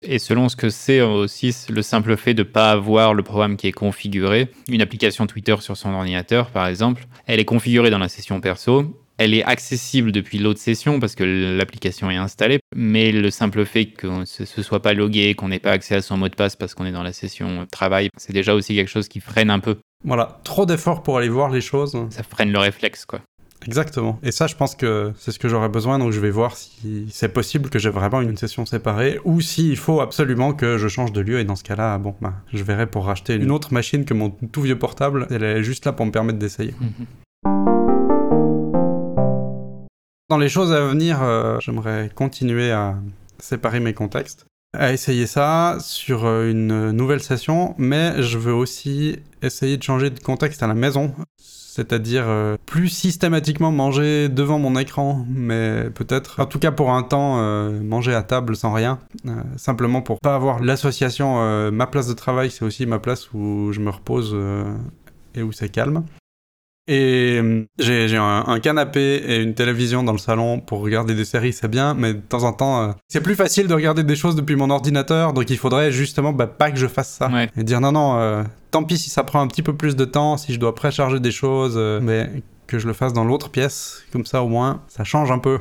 Et 0.01 0.17
selon 0.17 0.47
ce 0.49 0.55
que 0.55 0.69
c'est 0.69 1.01
aussi 1.01 1.55
le 1.69 1.81
simple 1.81 2.15
fait 2.15 2.33
de 2.33 2.43
ne 2.43 2.47
pas 2.47 2.71
avoir 2.71 3.13
le 3.13 3.21
programme 3.21 3.57
qui 3.57 3.67
est 3.67 3.73
configuré, 3.73 4.49
une 4.69 4.81
application 4.81 5.27
Twitter 5.27 5.55
sur 5.59 5.75
son 5.75 5.93
ordinateur 5.93 6.51
par 6.51 6.67
exemple, 6.67 7.05
elle 7.25 7.39
est 7.39 7.45
configurée 7.45 7.89
dans 7.89 7.99
la 7.99 8.09
session 8.09 8.39
perso, 8.39 8.99
elle 9.17 9.33
est 9.33 9.43
accessible 9.43 10.11
depuis 10.11 10.39
l'autre 10.39 10.59
session 10.59 10.99
parce 10.99 11.15
que 11.15 11.23
l'application 11.57 12.09
est 12.09 12.15
installée, 12.15 12.59
mais 12.75 13.11
le 13.11 13.29
simple 13.29 13.65
fait 13.65 13.85
que 13.85 14.25
ce 14.25 14.43
ne 14.43 14.63
soit 14.63 14.81
pas 14.81 14.93
logué, 14.93 15.35
qu'on 15.35 15.49
n'ait 15.49 15.59
pas 15.59 15.71
accès 15.71 15.95
à 15.95 16.01
son 16.01 16.17
mot 16.17 16.29
de 16.29 16.35
passe 16.35 16.55
parce 16.55 16.73
qu'on 16.73 16.85
est 16.85 16.91
dans 16.91 17.03
la 17.03 17.13
session 17.13 17.67
travail, 17.71 18.09
c'est 18.17 18.33
déjà 18.33 18.55
aussi 18.55 18.75
quelque 18.75 18.89
chose 18.89 19.07
qui 19.07 19.19
freine 19.19 19.49
un 19.49 19.59
peu 19.59 19.77
voilà, 20.03 20.39
trop 20.43 20.65
d'efforts 20.65 21.03
pour 21.03 21.17
aller 21.17 21.29
voir 21.29 21.49
les 21.49 21.61
choses. 21.61 21.97
Ça 22.09 22.23
freine 22.23 22.51
le 22.51 22.59
réflexe, 22.59 23.05
quoi. 23.05 23.21
Exactement. 23.65 24.19
Et 24.23 24.31
ça, 24.31 24.47
je 24.47 24.55
pense 24.55 24.75
que 24.75 25.13
c'est 25.17 25.31
ce 25.31 25.39
que 25.39 25.47
j'aurais 25.47 25.69
besoin, 25.69 25.97
donc 25.99 26.11
je 26.11 26.19
vais 26.19 26.31
voir 26.31 26.57
si 26.57 27.07
c'est 27.11 27.29
possible 27.29 27.69
que 27.69 27.79
j'ai 27.79 27.89
vraiment 27.89 28.21
une 28.21 28.35
session 28.35 28.65
séparée, 28.65 29.19
ou 29.23 29.39
s'il 29.39 29.77
faut 29.77 30.01
absolument 30.01 30.53
que 30.53 30.77
je 30.77 30.87
change 30.87 31.13
de 31.13 31.21
lieu, 31.21 31.39
et 31.39 31.45
dans 31.45 31.55
ce 31.55 31.63
cas-là, 31.63 31.97
bon, 31.97 32.15
bah, 32.21 32.33
je 32.51 32.63
verrai 32.63 32.87
pour 32.87 33.05
racheter 33.05 33.35
une 33.35 33.51
autre 33.51 33.73
machine 33.73 34.03
que 34.05 34.13
mon 34.13 34.29
tout 34.29 34.61
vieux 34.61 34.77
portable, 34.77 35.27
elle 35.29 35.43
est 35.43 35.63
juste 35.63 35.85
là 35.85 35.93
pour 35.93 36.05
me 36.05 36.11
permettre 36.11 36.39
d'essayer. 36.39 36.73
Mhm. 36.79 37.05
Dans 40.29 40.37
les 40.37 40.49
choses 40.49 40.73
à 40.73 40.81
venir, 40.81 41.21
euh, 41.21 41.59
j'aimerais 41.59 42.09
continuer 42.13 42.71
à 42.71 42.95
séparer 43.39 43.79
mes 43.79 43.93
contextes 43.93 44.45
à 44.73 44.91
essayer 44.91 45.27
ça 45.27 45.77
sur 45.79 46.25
euh, 46.25 46.49
une 46.49 46.91
nouvelle 46.91 47.21
session, 47.21 47.75
mais 47.77 48.21
je 48.23 48.37
veux 48.37 48.53
aussi 48.53 49.17
essayer 49.41 49.77
de 49.77 49.83
changer 49.83 50.09
de 50.09 50.19
contexte 50.19 50.63
à 50.63 50.67
la 50.67 50.73
maison. 50.73 51.13
C'est-à-dire 51.37 52.25
euh, 52.27 52.55
plus 52.65 52.89
systématiquement 52.89 53.71
manger 53.71 54.29
devant 54.29 54.59
mon 54.59 54.77
écran, 54.77 55.25
mais 55.29 55.89
peut-être, 55.89 56.39
en 56.39 56.45
tout 56.45 56.59
cas 56.59 56.71
pour 56.71 56.91
un 56.91 57.03
temps, 57.03 57.39
euh, 57.39 57.81
manger 57.81 58.13
à 58.13 58.21
table 58.21 58.55
sans 58.55 58.73
rien, 58.73 58.99
simplement 59.57 60.01
pour 60.01 60.19
pas 60.19 60.35
avoir 60.35 60.59
l'association. 60.59 61.71
ma 61.71 61.87
place 61.87 62.07
de 62.07 62.13
travail, 62.13 62.51
c'est 62.51 62.63
aussi 62.63 62.85
ma 62.85 62.99
place 62.99 63.33
où 63.33 63.71
je 63.71 63.79
me 63.79 63.89
repose 63.89 64.37
et 65.35 65.41
où 65.41 65.51
c'est 65.51 65.69
calme. 65.69 66.03
Et 66.87 67.39
euh, 67.41 67.65
j'ai 67.79 68.17
un, 68.17 68.59
canapé 68.59 69.15
et 69.25 69.41
une 69.41 69.53
télévision 69.53 70.03
dans 70.03 70.11
le 70.11 70.17
salon 70.17 70.59
pour 70.59 70.81
regarder 70.81 71.15
des 71.15 71.23
séries, 71.23 71.53
c'est 71.53 71.69
bien, 71.69 71.93
mais 71.93 72.13
de 72.13 72.19
temps 72.19 72.43
en 72.43 72.51
temps, 72.51 72.81
euh, 72.81 72.91
c'est 73.07 73.21
plus 73.21 73.35
facile 73.35 73.67
de 73.67 73.73
regarder 73.73 74.03
des 74.03 74.17
choses 74.17 74.35
depuis 74.35 74.57
mon 74.57 74.69
ordinateur, 74.69 75.31
donc 75.31 75.49
il 75.49 75.57
faudrait 75.57 75.93
justement 75.93 76.33
bah, 76.33 76.47
pas 76.47 76.71
que 76.71 76.77
je 76.77 76.87
fasse 76.87 77.09
ça. 77.09 77.31
Et 77.55 77.63
dire 77.63 77.79
non, 77.79 77.93
non, 77.93 78.17
euh, 78.17 78.43
tant 78.71 78.83
pis 78.83 78.97
si 78.97 79.09
ça 79.09 79.23
prend 79.23 79.39
un 79.39 79.47
petit 79.47 79.63
peu 79.63 79.73
plus 79.73 79.95
de 79.95 80.03
temps, 80.03 80.35
si 80.35 80.53
je 80.53 80.59
dois 80.59 80.75
précharger 80.75 81.21
des 81.21 81.31
choses, 81.31 81.77
mais 82.01 82.29
que 82.67 82.79
je 82.79 82.87
le 82.87 82.93
fasse 82.93 83.13
dans 83.13 83.23
l'autre 83.23 83.49
pièce, 83.49 84.03
comme 84.11 84.25
ça 84.25 84.43
au 84.43 84.49
moins, 84.49 84.81
ça 84.89 85.05
change 85.05 85.31
un 85.31 85.39
peu. 85.39 85.59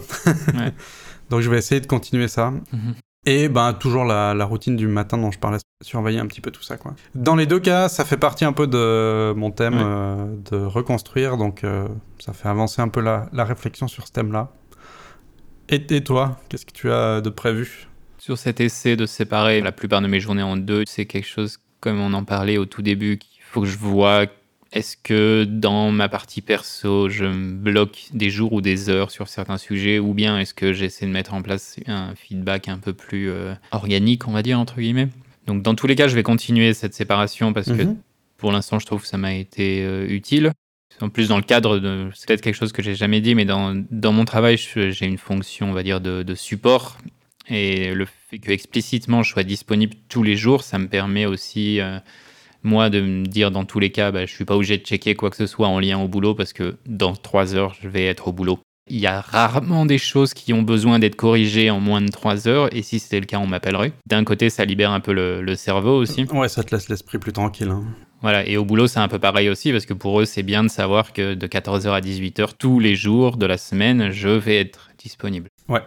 donc 1.31 1.41
je 1.41 1.51
vais 1.51 1.59
essayer 1.59 1.81
de 1.81 1.87
continuer 1.87 2.27
ça. 2.27 2.51
Mhm. 2.73 2.95
Et 3.25 3.49
ben 3.49 3.73
toujours 3.73 4.05
la, 4.05 4.45
routine 4.45 4.75
du 4.75 4.89
matin 4.89 5.17
dont 5.17 5.31
je 5.31 5.39
parlais, 5.39 5.59
surveiller 5.81 6.19
un 6.19 6.27
petit 6.27 6.41
peu 6.41 6.51
tout 6.51 6.63
ça 6.63 6.77
quoi. 6.77 6.95
Dans 7.15 7.37
les 7.37 7.47
deux 7.47 7.61
cas, 7.61 7.89
ça 7.89 8.05
fait 8.05 8.17
partie 8.17 8.45
un 8.45 8.53
peu 8.53 8.67
de 8.67 9.33
mon 9.37 9.53
thème 9.53 9.79
euh, 9.79 10.27
de 10.51 10.57
reconstruire, 10.57 11.37
donc 11.37 11.63
euh, 11.63 11.87
ça 12.19 12.33
fait 12.33 12.49
avancer 12.49 12.83
un 12.83 12.89
peu 12.89 13.01
la, 13.01 13.29
réflexion 13.45 13.87
sur 13.87 14.09
ce 14.09 14.13
thème-là. 14.13 14.51
Et, 15.69 15.85
et 15.91 16.03
toi, 16.03 16.39
qu'est-ce 16.49 16.67
que 16.67 16.73
tu 16.73 16.91
as 16.91 17.21
de 17.21 17.31
prévu? 17.31 17.87
Sur 18.19 18.39
cet 18.39 18.61
essai 18.61 18.97
de 18.97 19.07
séparer 19.07 19.61
la 19.61 19.73
plupart 19.73 20.01
de 20.01 20.09
mes 20.09 20.19
journées 20.19 20.43
en 20.43 20.57
deux, 20.57 20.83
c'est 20.87 21.07
quelque 21.07 21.29
chose 21.29 21.59
comme 21.81 22.01
on 22.01 22.13
en 22.15 22.25
parlait 22.25 22.59
au 22.59 22.65
tout 22.65 22.83
début, 22.83 23.19
qu'il 23.19 23.43
faut 23.43 23.61
que 23.61 23.67
je 23.67 23.79
vois 23.79 24.27
est-ce 24.73 24.97
que 24.97 25.45
dans 25.45 25.91
ma 25.91 26.09
partie 26.09 26.41
perso, 26.41 27.11
je 27.11 27.27
me 27.27 27.53
bloque 27.53 28.07
des 28.15 28.31
jours 28.31 28.55
ou 28.55 28.63
des 28.63 28.89
heures 28.89 29.11
sur 29.11 29.29
certains 29.29 29.59
sujets, 29.59 29.99
ou 29.99 30.15
bien 30.15 30.39
est-ce 30.39 30.55
que 30.55 30.73
j'essaie 30.73 31.05
de 31.05 31.11
mettre 31.11 31.35
en 31.35 31.43
place 31.43 31.77
un 31.87 32.15
feedback 32.15 32.69
un 32.69 32.79
peu 32.79 32.95
plus 32.95 33.31
euh, 33.31 33.55
organique, 33.71 34.27
on 34.27 34.33
va 34.33 34.43
dire, 34.43 34.59
entre 34.59 34.81
guillemets? 34.81 35.09
Donc 35.47 35.63
dans 35.63 35.75
tous 35.75 35.87
les 35.87 35.95
cas, 35.95 36.09
je 36.09 36.15
vais 36.15 36.23
continuer 36.23 36.73
cette 36.73 36.95
séparation 36.95 37.53
parce 37.53 37.67
que 37.67 37.83
mhm. 37.83 37.99
pour 38.39 38.51
l'instant, 38.51 38.79
je 38.79 38.87
trouve 38.87 39.03
que 39.03 39.09
ça 39.09 39.19
m'a 39.19 39.35
été 39.35 39.83
euh, 39.83 40.07
utile. 40.09 40.53
En 41.01 41.11
plus, 41.11 41.29
dans 41.29 41.37
le 41.37 41.43
cadre 41.43 41.79
de. 41.79 42.09
C'est 42.15 42.29
peut-être 42.29 42.43
quelque 42.43 42.55
chose 42.55 42.73
que 42.73 42.83
j'ai 42.83 42.95
jamais 42.95 43.21
dit, 43.21 43.35
mais 43.35 43.45
dans, 43.45 43.75
dans 43.91 44.13
mon 44.13 44.25
travail, 44.25 44.57
j'ai 44.57 45.07
une 45.07 45.19
fonction, 45.19 45.71
on 45.71 45.73
va 45.73 45.83
dire, 45.83 46.01
de, 46.01 46.23
de 46.23 46.35
support. 46.35 46.97
Et 47.49 47.93
le 47.93 48.07
fait 48.31 48.39
que 48.39 48.53
explicitement 48.53 49.23
je 49.23 49.33
sois 49.33 49.43
disponible 49.43 49.97
tous 50.09 50.23
les 50.23 50.37
jours, 50.37 50.63
ça 50.63 50.79
me 50.79 50.89
permet 50.89 51.27
aussi. 51.27 51.81
Euh, 51.81 51.99
moi 52.63 52.91
de 52.91 53.01
me 53.01 53.27
dire 53.27 53.51
dans 53.51 53.65
tous 53.65 53.79
les 53.79 53.91
cas, 53.91 54.11
bah, 54.11 54.27
je 54.27 54.33
suis 54.33 54.45
pas 54.45 54.57
obligé 54.57 54.79
de 54.79 54.85
checker 54.85 55.15
quoi 55.15 55.31
que 55.31 55.37
ce 55.37 55.47
soit 55.47 55.69
en 55.69 55.81
lien 55.81 55.99
au 55.99 56.09
boulot 56.09 56.35
parce 56.35 56.53
que 56.53 56.77
dans 56.87 57.15
trois 57.15 57.55
heures, 57.55 57.75
je 57.81 57.89
vais 57.89 58.07
être 58.07 58.29
au 58.29 58.33
boulot. 58.33 58.59
Il 58.91 58.99
y 58.99 59.07
a 59.07 59.21
rarement 59.21 59.87
des 59.87 59.99
choses 59.99 60.35
qui 60.35 60.53
ont 60.53 60.63
besoin 60.63 60.99
d'être 60.99 61.15
corrigées 61.15 61.71
en 61.71 61.79
moins 61.79 62.03
de 62.03 62.11
trois 62.11 62.49
heures, 62.49 62.75
et 62.75 62.83
si 62.83 62.99
c'était 62.99 63.21
le 63.21 63.27
cas, 63.27 63.39
on 63.39 63.47
m'appellerait. 63.47 63.93
D'un 64.07 64.25
côté, 64.25 64.51
ça 64.51 64.65
libère 64.65 64.91
un 64.91 64.99
peu 64.99 65.13
le, 65.13 65.55
cerveau 65.55 65.97
aussi. 65.97 66.25
Ouais, 66.33 66.49
ça 66.49 66.65
te 66.65 66.75
laisse 66.75 66.89
l'esprit 66.89 67.19
plus 67.19 67.33
tranquille. 67.33 67.69
Hein. 67.69 67.85
Voilà, 68.23 68.47
et 68.47 68.57
au 68.57 68.65
boulot, 68.65 68.89
c'est 68.89 68.99
un 68.99 69.09
peu 69.09 69.21
pareil 69.21 69.49
aussi, 69.49 69.71
parce 69.71 69.87
que 69.87 69.95
pour 69.95 70.21
eux, 70.21 70.25
c'est 70.25 70.43
bien 70.43 70.65
de 70.65 70.69
savoir 70.69 71.13
que 71.13 71.35
de 71.35 71.47
14h 71.47 71.91
à 71.91 72.01
18h, 72.01 72.51
tous 72.59 72.81
les 72.81 72.97
jours 72.97 73.37
de 73.37 73.47
la 73.47 73.57
semaine, 73.57 74.11
je 74.11 74.29
vais 74.29 74.59
être 74.59 74.91
disponible. 74.99 75.49
Ouais. 75.69 75.81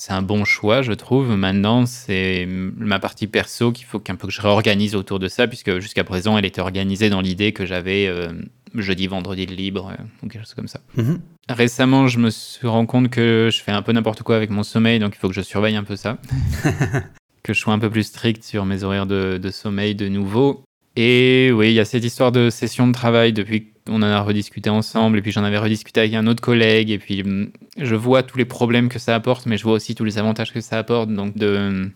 C'est 0.00 0.12
un 0.12 0.22
bon 0.22 0.44
choix, 0.44 0.80
je 0.80 0.92
trouve. 0.92 1.36
Maintenant, 1.36 1.84
c'est 1.84 2.46
ma 2.46 3.00
partie 3.00 3.26
perso 3.26 3.72
qu'il 3.72 3.84
faut 3.84 3.98
qu'un 3.98 4.14
peu 4.14 4.28
que 4.28 4.32
je 4.32 4.40
réorganise 4.40 4.94
autour 4.94 5.18
de 5.18 5.26
ça, 5.26 5.48
puisque 5.48 5.80
jusqu'à 5.80 6.04
présent, 6.04 6.38
elle 6.38 6.44
était 6.44 6.60
organisée 6.60 7.10
dans 7.10 7.20
l'idée 7.20 7.52
que 7.52 7.66
j'avais 7.66 8.06
euh, 8.06 8.28
jeudi, 8.76 9.08
vendredi 9.08 9.46
de 9.46 9.54
libre, 9.54 9.90
euh, 9.90 10.02
ou 10.22 10.28
quelque 10.28 10.44
chose 10.44 10.54
comme 10.54 10.68
ça. 10.68 10.80
Mhm. 10.96 11.20
Récemment, 11.48 12.06
je 12.06 12.20
me 12.20 12.30
suis 12.30 12.68
rendu 12.68 12.86
compte 12.86 13.10
que 13.10 13.50
je 13.52 13.60
fais 13.60 13.72
un 13.72 13.82
peu 13.82 13.90
n'importe 13.90 14.22
quoi 14.22 14.36
avec 14.36 14.50
mon 14.50 14.62
sommeil, 14.62 15.00
donc 15.00 15.16
il 15.16 15.18
faut 15.18 15.28
que 15.28 15.34
je 15.34 15.40
surveille 15.40 15.74
un 15.74 15.84
peu 15.84 15.96
ça. 15.96 16.18
que 17.42 17.52
je 17.52 17.58
sois 17.58 17.72
un 17.72 17.78
peu 17.80 17.90
plus 17.90 18.04
strict 18.04 18.44
sur 18.44 18.64
mes 18.66 18.84
horaires 18.84 19.06
de, 19.06 19.40
de 19.42 19.50
sommeil 19.50 19.96
de 19.96 20.06
nouveau. 20.08 20.62
Et 20.94 21.50
oui, 21.52 21.70
il 21.70 21.74
y 21.74 21.80
a 21.80 21.84
cette 21.84 22.04
histoire 22.04 22.30
de 22.30 22.50
session 22.50 22.86
de 22.86 22.92
travail 22.92 23.32
depuis 23.32 23.72
on 23.88 23.96
en 23.96 24.02
a 24.02 24.20
rediscuté 24.20 24.70
ensemble, 24.70 25.18
et 25.18 25.22
puis 25.22 25.32
j'en 25.32 25.44
avais 25.44 25.58
rediscuté 25.58 26.00
avec 26.00 26.14
un 26.14 26.26
autre 26.26 26.42
collègue, 26.42 26.90
et 26.90 26.98
puis 26.98 27.22
hum, 27.22 27.50
je 27.76 27.94
vois 27.94 28.22
tous 28.22 28.38
les 28.38 28.44
problèmes 28.44 28.88
que 28.88 28.98
ça 28.98 29.14
apporte, 29.14 29.46
mais 29.46 29.56
je 29.56 29.64
vois 29.64 29.72
aussi 29.72 29.94
tous 29.94 30.04
les 30.04 30.18
avantages 30.18 30.52
que 30.52 30.60
ça 30.60 30.78
apporte. 30.78 31.10
Donc, 31.10 31.36
de, 31.36 31.90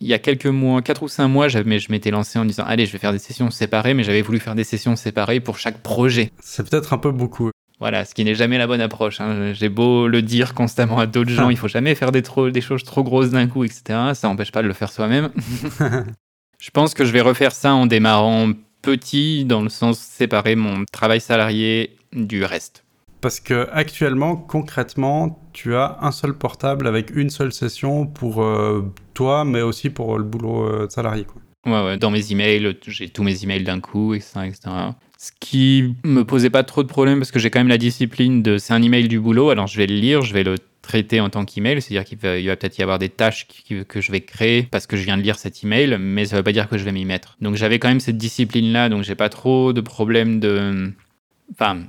il 0.00 0.06
y 0.06 0.14
a 0.14 0.18
quelques 0.18 0.46
mois, 0.46 0.80
4 0.80 1.02
ou 1.02 1.08
5 1.08 1.28
mois, 1.28 1.48
je 1.48 1.58
m'étais 1.90 2.10
lancé 2.10 2.38
en 2.38 2.44
disant 2.44 2.64
Allez, 2.66 2.86
je 2.86 2.92
vais 2.92 2.98
faire 2.98 3.12
des 3.12 3.18
sessions 3.18 3.50
séparées, 3.50 3.94
mais 3.94 4.02
j'avais 4.02 4.22
voulu 4.22 4.38
faire 4.38 4.54
des 4.54 4.64
sessions 4.64 4.96
séparées 4.96 5.40
pour 5.40 5.58
chaque 5.58 5.82
projet. 5.82 6.32
C'est 6.40 6.68
peut-être 6.68 6.92
un 6.92 6.98
peu 6.98 7.12
beaucoup. 7.12 7.50
Voilà, 7.80 8.04
ce 8.04 8.14
qui 8.14 8.24
n'est 8.24 8.34
jamais 8.34 8.58
la 8.58 8.66
bonne 8.66 8.80
approche. 8.80 9.20
Hein. 9.20 9.52
J'ai 9.54 9.68
beau 9.70 10.06
le 10.06 10.20
dire 10.22 10.54
constamment 10.54 10.98
à 10.98 11.06
d'autres 11.06 11.30
gens, 11.30 11.50
il 11.50 11.56
faut 11.56 11.68
jamais 11.68 11.94
faire 11.94 12.12
des, 12.12 12.22
trop, 12.22 12.50
des 12.50 12.60
choses 12.60 12.84
trop 12.84 13.02
grosses 13.02 13.30
d'un 13.30 13.46
coup, 13.46 13.64
etc. 13.64 13.82
Ça 14.14 14.28
n'empêche 14.28 14.52
pas 14.52 14.62
de 14.62 14.68
le 14.68 14.74
faire 14.74 14.90
soi-même. 14.90 15.30
je 16.60 16.70
pense 16.70 16.94
que 16.94 17.04
je 17.04 17.12
vais 17.12 17.22
refaire 17.22 17.52
ça 17.52 17.74
en 17.74 17.86
démarrant 17.86 18.52
petit 18.82 19.44
dans 19.44 19.62
le 19.62 19.68
sens 19.68 19.98
séparer 19.98 20.56
mon 20.56 20.84
travail 20.92 21.20
salarié 21.20 21.96
du 22.12 22.44
reste. 22.44 22.84
Parce 23.20 23.38
que 23.38 23.68
actuellement, 23.72 24.36
concrètement, 24.36 25.42
tu 25.52 25.74
as 25.74 25.98
un 26.00 26.10
seul 26.10 26.32
portable 26.34 26.86
avec 26.86 27.14
une 27.14 27.28
seule 27.28 27.52
session 27.52 28.06
pour 28.06 28.42
euh, 28.42 28.82
toi, 29.12 29.44
mais 29.44 29.60
aussi 29.60 29.90
pour 29.90 30.16
le 30.16 30.24
boulot 30.24 30.64
euh, 30.64 30.88
salarié. 30.88 31.24
Quoi. 31.24 31.42
Ouais, 31.66 31.84
ouais, 31.84 31.98
dans 31.98 32.10
mes 32.10 32.32
emails, 32.32 32.78
j'ai 32.86 33.10
tous 33.10 33.22
mes 33.22 33.44
emails 33.44 33.64
d'un 33.64 33.80
coup, 33.80 34.14
etc., 34.14 34.40
etc. 34.46 34.70
Ce 35.18 35.32
qui 35.38 35.94
me 36.02 36.24
posait 36.24 36.48
pas 36.48 36.62
trop 36.62 36.82
de 36.82 36.88
problèmes 36.88 37.18
parce 37.18 37.30
que 37.30 37.38
j'ai 37.38 37.50
quand 37.50 37.60
même 37.60 37.68
la 37.68 37.76
discipline 37.76 38.42
de 38.42 38.56
c'est 38.56 38.72
un 38.72 38.80
email 38.80 39.06
du 39.06 39.20
boulot, 39.20 39.50
alors 39.50 39.66
je 39.66 39.76
vais 39.76 39.86
le 39.86 39.96
lire, 39.96 40.22
je 40.22 40.32
vais 40.32 40.44
le 40.44 40.56
traiter 40.82 41.20
en 41.20 41.30
tant 41.30 41.44
qu'email, 41.44 41.80
c'est-à-dire 41.80 42.04
qu'il 42.04 42.18
va, 42.18 42.40
va 42.40 42.56
peut-être 42.56 42.78
y 42.78 42.82
avoir 42.82 42.98
des 42.98 43.08
tâches 43.08 43.46
que 43.88 44.00
je 44.00 44.12
vais 44.12 44.20
créer 44.20 44.62
parce 44.62 44.86
que 44.86 44.96
je 44.96 45.04
viens 45.04 45.16
de 45.16 45.22
lire 45.22 45.38
cet 45.38 45.62
email, 45.62 45.96
mais 45.98 46.24
ça 46.24 46.36
ne 46.36 46.40
veut 46.40 46.44
pas 46.44 46.52
dire 46.52 46.68
que 46.68 46.78
je 46.78 46.84
vais 46.84 46.92
m'y 46.92 47.04
mettre. 47.04 47.36
Donc 47.40 47.56
j'avais 47.56 47.78
quand 47.78 47.88
même 47.88 48.00
cette 48.00 48.16
discipline-là, 48.16 48.88
donc 48.88 49.04
j'ai 49.04 49.14
pas 49.14 49.28
trop 49.28 49.72
de 49.72 49.80
problèmes 49.80 50.40
de... 50.40 50.92
Enfin, 51.52 51.80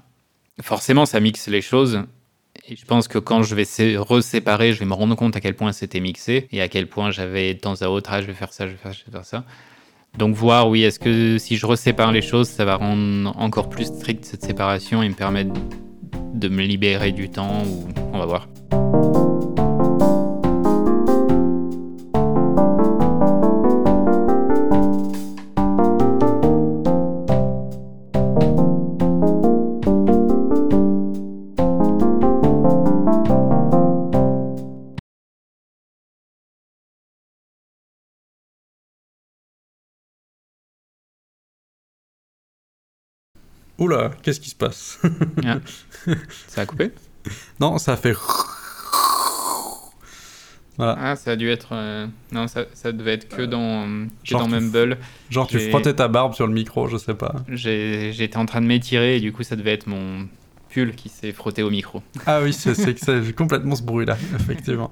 forcément, 0.62 1.06
ça 1.06 1.19
mixe 1.19 1.47
les 1.47 1.62
choses. 1.62 2.04
Et 2.67 2.75
je 2.75 2.86
pense 2.86 3.08
que 3.08 3.17
quand 3.17 3.43
je 3.43 3.56
vais 3.56 3.97
reséparer, 3.97 4.73
je 4.73 4.80
vais 4.80 4.86
me 4.86 4.93
rendre 4.93 5.15
compte 5.15 5.36
à 5.36 5.41
quel 5.41 5.56
point 5.56 5.71
c'était 5.71 5.99
mixé 5.99 6.47
et 6.51 6.62
à 6.62 6.67
quel 6.67 6.88
point 6.88 7.12
j'avais 7.12 7.54
de 7.54 7.60
temps 7.60 7.82
à 7.82 7.88
autre, 7.88 8.12
ah, 8.13 8.21
je 8.21 8.27
vais 8.27 8.34
faire 8.34 8.54
ça, 8.54 8.67
je 8.67 8.71
vais 8.73 8.77
faire, 8.77 8.93
je 8.93 9.06
vais 9.06 9.12
faire 9.12 9.25
ça. 9.25 9.45
Donc 10.17 10.36
voir, 10.36 10.69
oui, 10.69 10.84
est-ce 10.84 10.99
que 10.99 11.38
si 11.38 11.56
je 11.56 11.65
resépare 11.65 12.12
les 12.12 12.21
choses, 12.21 12.49
ça 12.49 12.65
va 12.65 12.75
rendre 12.75 13.36
encore 13.38 13.69
plus 13.69 13.86
strict 13.86 14.25
cette 14.25 14.43
séparation 14.43 15.01
et 15.01 15.10
me 15.10 15.15
permettre 15.15 15.54
de 16.34 16.47
me 16.49 16.63
libérer 16.63 17.12
du 17.12 17.30
temps 17.30 17.63
ou 17.63 17.88
on 18.13 18.19
va 18.19 18.25
voir. 18.25 18.47
Oula, 43.82 44.12
qu'est-ce 44.22 44.39
qui 44.39 44.52
se 44.52 44.56
passe 44.56 45.00
ah. 45.44 45.58
Ça 46.48 46.62
a 46.62 46.65
coupé 46.67 46.91
Non, 47.60 47.80
ça 47.80 47.94
a 47.94 47.98
fait. 47.98 48.13
Voilà. 50.78 50.98
Ah, 51.00 51.15
ça 51.15 51.32
a 51.32 51.36
dû 51.36 51.50
être. 51.50 51.70
Euh, 51.72 52.06
non, 52.32 52.48
ça, 52.48 52.65
ça, 52.76 52.91
devait 52.91 53.13
être 53.13 53.28
que 53.28 53.41
dans, 53.41 54.06
que 54.24 54.34
dans 54.34 54.48
Mumble. 54.48 55.00
Genre, 55.32 55.48
tu 55.48 55.60
frottais 55.72 55.96
ta 55.96 56.08
barbe 56.08 56.36
sur 56.36 56.46
le 56.46 56.54
micro, 56.54 56.88
je 56.88 56.98
sais 56.98 57.15
pas. 57.15 57.38
J'étais 57.50 58.38
en 58.38 58.46
train 58.46 58.62
de 58.62 58.67
m'étirer 58.67 59.17
et 59.17 59.20
du 59.20 59.34
coup, 59.34 59.41
ça 59.41 59.56
devait 59.56 59.74
être 59.74 59.88
mon 59.88 60.28
pull 60.70 60.94
qui 60.94 61.10
s'est 61.10 61.32
frotté 61.32 61.63
au 61.63 61.72
micro. 61.72 62.04
Ah 62.28 62.41
oui, 62.44 62.54
c'est 62.54 63.34
complètement 63.36 63.76
ce 63.76 63.82
bruit-là, 63.82 64.15
effectivement. 64.36 64.91